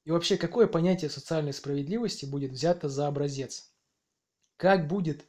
И 0.04 0.10
вообще, 0.10 0.38
какое 0.38 0.66
понятие 0.66 1.10
социальной 1.10 1.52
справедливости 1.52 2.24
будет 2.24 2.52
взято 2.52 2.88
за 2.88 3.08
образец? 3.08 3.74
Как 4.56 4.88
будет 4.88 5.26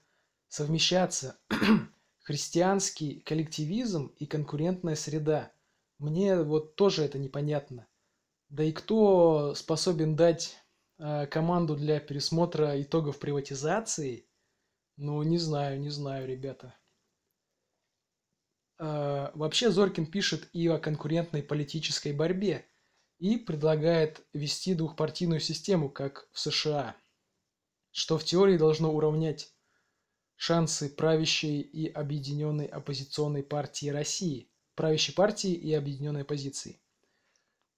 совмещаться 0.47 1.37
христианский 2.23 3.19
коллективизм 3.19 4.13
и 4.19 4.25
конкурентная 4.25 4.95
среда? 4.95 5.51
Мне 5.97 6.41
вот 6.43 6.77
тоже 6.77 7.03
это 7.03 7.19
непонятно. 7.19 7.89
Да 8.47 8.63
и 8.63 8.71
кто 8.71 9.53
способен 9.53 10.15
дать 10.15 10.55
э, 10.97 11.27
команду 11.27 11.75
для 11.75 11.99
пересмотра 11.99 12.81
итогов 12.81 13.19
приватизации? 13.19 14.28
Ну, 15.01 15.23
не 15.23 15.37
знаю, 15.37 15.79
не 15.79 15.89
знаю, 15.89 16.27
ребята. 16.27 16.75
Э, 18.77 19.31
вообще 19.33 19.71
Зоркин 19.71 20.05
пишет 20.05 20.49
и 20.51 20.67
о 20.67 20.77
конкурентной 20.77 21.41
политической 21.41 22.11
борьбе 22.11 22.65
и 23.17 23.37
предлагает 23.37 24.27
ввести 24.33 24.73
двухпартийную 24.73 25.39
систему, 25.39 25.89
как 25.89 26.27
в 26.33 26.39
США, 26.41 26.97
что 27.91 28.17
в 28.17 28.25
теории 28.25 28.57
должно 28.57 28.93
уравнять 28.93 29.53
шансы 30.35 30.89
правящей 30.89 31.61
и 31.61 31.87
объединенной 31.87 32.65
оппозиционной 32.65 33.43
партии 33.43 33.87
России, 33.87 34.51
правящей 34.75 35.15
партии 35.15 35.53
и 35.53 35.73
объединенной 35.73 36.23
оппозиции. 36.23 36.81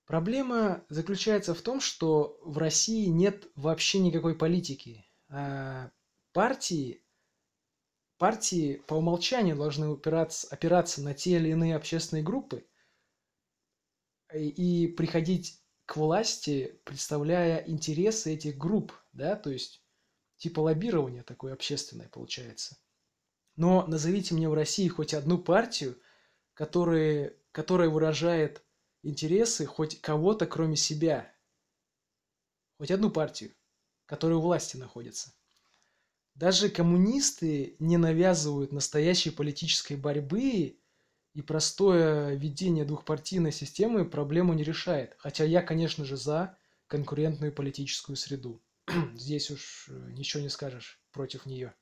Проблема 0.07 0.83
заключается 0.89 1.53
в 1.53 1.61
том, 1.61 1.81
что 1.81 2.39
в 2.43 2.57
России 2.57 3.05
нет 3.05 3.47
вообще 3.53 3.99
никакой 3.99 4.35
политики. 4.35 5.05
А 5.29 5.91
партии, 6.33 7.03
партии 8.21 8.75
по 8.85 8.93
умолчанию 8.93 9.55
должны 9.55 9.91
опираться, 9.91 10.47
опираться 10.51 11.01
на 11.01 11.15
те 11.15 11.37
или 11.37 11.49
иные 11.49 11.75
общественные 11.75 12.21
группы 12.21 12.63
и, 14.31 14.47
и 14.47 14.87
приходить 14.89 15.59
к 15.87 15.97
власти, 15.97 16.79
представляя 16.83 17.63
интересы 17.65 18.35
этих 18.35 18.59
групп, 18.59 18.93
да, 19.11 19.35
то 19.35 19.49
есть 19.49 19.83
типа 20.37 20.59
лоббирования 20.59 21.23
такое 21.23 21.53
общественное 21.53 22.09
получается. 22.09 22.77
Но 23.55 23.87
назовите 23.87 24.35
мне 24.35 24.47
в 24.47 24.53
России 24.53 24.87
хоть 24.87 25.15
одну 25.15 25.39
партию, 25.39 25.99
которая, 26.53 27.33
которая 27.51 27.89
выражает 27.89 28.63
интересы 29.01 29.65
хоть 29.65 29.99
кого-то, 29.99 30.45
кроме 30.45 30.75
себя. 30.75 31.33
Хоть 32.77 32.91
одну 32.91 33.09
партию, 33.09 33.51
которая 34.05 34.37
у 34.37 34.41
власти 34.41 34.77
находится. 34.77 35.33
Даже 36.35 36.69
коммунисты 36.69 37.75
не 37.79 37.97
навязывают 37.97 38.71
настоящей 38.71 39.29
политической 39.29 39.95
борьбы, 39.95 40.77
и 41.33 41.41
простое 41.41 42.35
введение 42.35 42.83
двухпартийной 42.83 43.51
системы 43.51 44.03
проблему 44.05 44.53
не 44.53 44.63
решает. 44.63 45.15
Хотя 45.17 45.45
я, 45.45 45.61
конечно 45.61 46.03
же, 46.03 46.17
за 46.17 46.57
конкурентную 46.87 47.53
политическую 47.53 48.15
среду. 48.17 48.61
Здесь 49.15 49.49
уж 49.49 49.87
э, 49.89 50.11
ничего 50.11 50.43
не 50.43 50.49
скажешь 50.49 51.01
против 51.11 51.45
нее. 51.45 51.73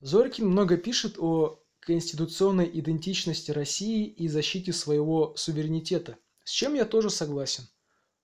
Зорькин 0.00 0.46
много 0.46 0.76
пишет 0.76 1.18
о 1.18 1.60
конституционной 1.80 2.70
идентичности 2.72 3.50
России 3.50 4.06
и 4.06 4.28
защите 4.28 4.72
своего 4.72 5.34
суверенитета, 5.36 6.18
с 6.44 6.50
чем 6.50 6.74
я 6.74 6.84
тоже 6.84 7.10
согласен. 7.10 7.64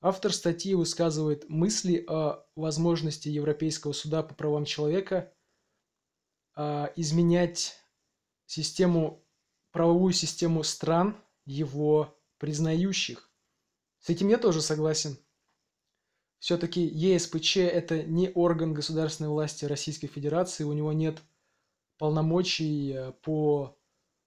Автор 0.05 0.33
статьи 0.33 0.75
высказывает 0.75 1.49
мысли 1.49 2.05
о 2.09 2.45
возможности 2.57 3.29
Европейского 3.29 3.93
суда 3.93 4.25
по 4.25 4.35
правам 4.35 4.65
человека 4.65 5.33
а, 6.57 6.93
изменять 6.97 7.77
систему, 8.47 9.25
правовую 9.71 10.13
систему 10.13 10.65
стран, 10.65 11.17
его 11.45 12.19
признающих. 12.39 13.31
С 14.01 14.09
этим 14.11 14.27
я 14.27 14.39
тоже 14.39 14.61
согласен. 14.61 15.17
Все-таки 16.41 16.81
ЕСПЧ– 16.83 17.57
это 17.59 18.03
не 18.03 18.29
орган 18.31 18.75
государственной 18.75 19.31
власти 19.31 19.67
Российской 19.67 20.09
Федерации, 20.09 20.65
у 20.65 20.73
него 20.73 20.93
нет 20.93 21.23
полномочий 21.99 22.93
э, 22.93 23.13
по 23.23 23.79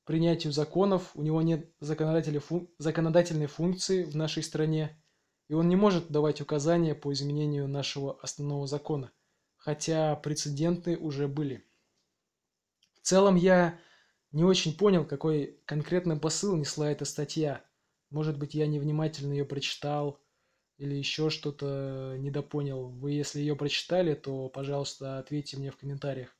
принятию 0.05 0.53
законов, 0.53 1.11
у 1.15 1.21
него 1.21 1.41
нет 1.41 1.69
законодательной 1.81 3.47
функции 3.47 4.03
в 4.05 4.15
нашей 4.15 4.41
стране, 4.41 4.97
и 5.47 5.53
он 5.53 5.69
не 5.69 5.75
может 5.75 6.09
давать 6.09 6.41
указания 6.41 6.95
по 6.95 7.13
изменению 7.13 7.67
нашего 7.67 8.19
основного 8.19 8.67
закона, 8.67 9.11
хотя 9.57 10.15
прецеденты 10.15 10.97
уже 10.97 11.27
были. 11.27 11.65
В 12.95 13.01
целом 13.01 13.35
я 13.35 13.79
не 14.31 14.43
очень 14.43 14.75
понял, 14.77 15.05
какой 15.05 15.59
конкретный 15.65 16.17
посыл 16.17 16.55
несла 16.55 16.91
эта 16.91 17.05
статья. 17.05 17.63
Может 18.09 18.37
быть, 18.37 18.55
я 18.55 18.67
невнимательно 18.67 19.33
ее 19.33 19.45
прочитал 19.45 20.19
или 20.77 20.95
еще 20.95 21.29
что-то 21.29 22.15
недопонял. 22.17 22.89
Вы, 22.89 23.11
если 23.11 23.39
ее 23.39 23.55
прочитали, 23.55 24.13
то, 24.13 24.49
пожалуйста, 24.49 25.19
ответьте 25.19 25.57
мне 25.57 25.71
в 25.71 25.77
комментариях. 25.77 26.35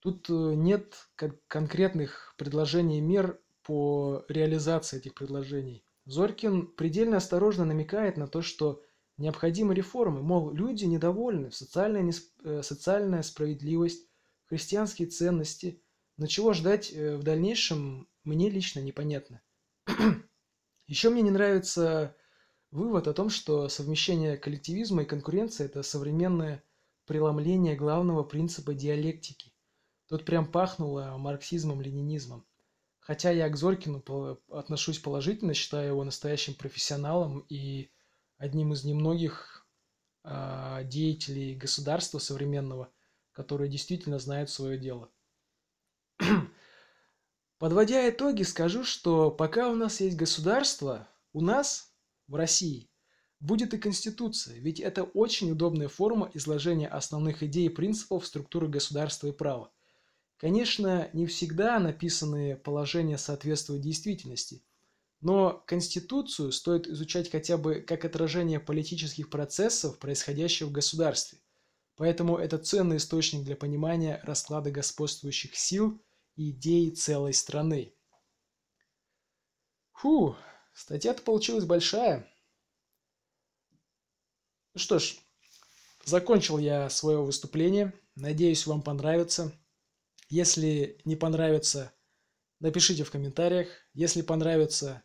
Тут 0.00 0.30
э, 0.30 0.32
нет 0.32 1.08
конкретных 1.48 2.34
предложений 2.36 3.00
мер 3.00 3.40
по 3.62 4.24
реализации 4.28 4.98
этих 4.98 5.14
предложений. 5.14 5.85
Зоркин 6.06 6.68
предельно 6.68 7.16
осторожно 7.18 7.64
намекает 7.64 8.16
на 8.16 8.28
то, 8.28 8.40
что 8.40 8.82
необходимы 9.18 9.74
реформы, 9.74 10.22
мол, 10.22 10.52
люди 10.52 10.84
недовольны, 10.84 11.50
социальная, 11.50 12.02
несп... 12.02 12.32
Э, 12.44 12.62
социальная 12.62 13.22
справедливость, 13.22 14.08
христианские 14.44 15.08
ценности. 15.08 15.82
Но 16.16 16.26
чего 16.26 16.52
ждать 16.52 16.92
э, 16.92 17.16
в 17.16 17.24
дальнейшем, 17.24 18.08
мне 18.22 18.48
лично 18.48 18.80
непонятно. 18.80 19.42
Еще 20.86 21.10
мне 21.10 21.22
не 21.22 21.30
нравится 21.30 22.16
вывод 22.70 23.08
о 23.08 23.14
том, 23.14 23.28
что 23.28 23.68
совмещение 23.68 24.36
коллективизма 24.36 25.02
и 25.02 25.06
конкуренции– 25.06 25.64
это 25.66 25.82
современное 25.82 26.62
преломление 27.06 27.74
главного 27.74 28.22
принципа 28.22 28.74
диалектики. 28.74 29.52
Тут 30.08 30.24
прям 30.24 30.46
пахнуло 30.50 31.16
марксизмом, 31.18 31.80
ленинизмом. 31.80 32.46
Хотя 33.06 33.30
я 33.30 33.48
к 33.48 33.56
Зорькину 33.56 34.02
отношусь 34.48 34.98
положительно, 34.98 35.54
считаю 35.54 35.90
его 35.90 36.02
настоящим 36.02 36.54
профессионалом 36.54 37.46
и 37.48 37.92
одним 38.36 38.72
из 38.72 38.82
немногих 38.82 39.64
э, 40.24 40.80
деятелей 40.82 41.54
государства 41.54 42.18
современного, 42.18 42.92
которые 43.30 43.70
действительно 43.70 44.18
знают 44.18 44.50
свое 44.50 44.76
дело. 44.76 45.08
Подводя 47.58 48.10
итоги, 48.10 48.42
скажу, 48.42 48.82
что 48.82 49.30
пока 49.30 49.68
у 49.68 49.76
нас 49.76 50.00
есть 50.00 50.16
государство, 50.16 51.08
у 51.32 51.40
нас, 51.40 51.94
в 52.26 52.34
России, 52.34 52.90
будет 53.38 53.72
и 53.72 53.78
Конституция, 53.78 54.58
ведь 54.58 54.80
это 54.80 55.04
очень 55.04 55.52
удобная 55.52 55.86
форма 55.86 56.28
изложения 56.34 56.88
основных 56.88 57.44
идей 57.44 57.66
и 57.66 57.68
принципов 57.72 58.26
структуры 58.26 58.66
государства 58.66 59.28
и 59.28 59.32
права. 59.32 59.70
Конечно, 60.38 61.08
не 61.14 61.26
всегда 61.26 61.78
написанные 61.78 62.56
положения 62.56 63.16
соответствуют 63.16 63.82
действительности, 63.82 64.62
но 65.20 65.64
Конституцию 65.66 66.52
стоит 66.52 66.86
изучать 66.86 67.30
хотя 67.30 67.56
бы 67.56 67.76
как 67.80 68.04
отражение 68.04 68.60
политических 68.60 69.30
процессов, 69.30 69.98
происходящих 69.98 70.68
в 70.68 70.72
государстве. 70.72 71.38
Поэтому 71.96 72.36
это 72.36 72.58
ценный 72.58 72.98
источник 72.98 73.44
для 73.44 73.56
понимания 73.56 74.20
расклада 74.24 74.70
господствующих 74.70 75.56
сил 75.56 75.98
и 76.36 76.50
идей 76.50 76.90
целой 76.90 77.32
страны. 77.32 77.94
Фу, 79.94 80.36
статья-то 80.74 81.22
получилась 81.22 81.64
большая. 81.64 82.30
Ну 84.74 84.80
что 84.80 84.98
ж, 84.98 85.16
закончил 86.04 86.58
я 86.58 86.90
свое 86.90 87.22
выступление. 87.22 87.94
Надеюсь, 88.14 88.66
вам 88.66 88.82
понравится. 88.82 89.58
Если 90.28 91.00
не 91.04 91.14
понравится, 91.14 91.94
напишите 92.58 93.04
в 93.04 93.10
комментариях. 93.10 93.68
Если 93.94 94.22
понравится, 94.22 95.04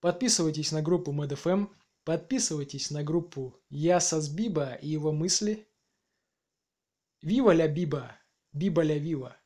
подписывайтесь 0.00 0.72
на 0.72 0.82
группу 0.82 1.12
MedFM, 1.12 1.68
подписывайтесь 2.04 2.90
на 2.90 3.02
группу 3.02 3.58
Я 3.68 3.98
Биба 4.34 4.74
и 4.74 4.88
его 4.88 5.12
мысли. 5.12 5.68
Вива 7.22 7.52
ля 7.52 7.66
Биба, 7.66 8.16
Биба 8.52 8.82
ля 8.82 8.98
Вива. 8.98 9.36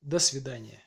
До 0.00 0.18
свидания. 0.18 0.81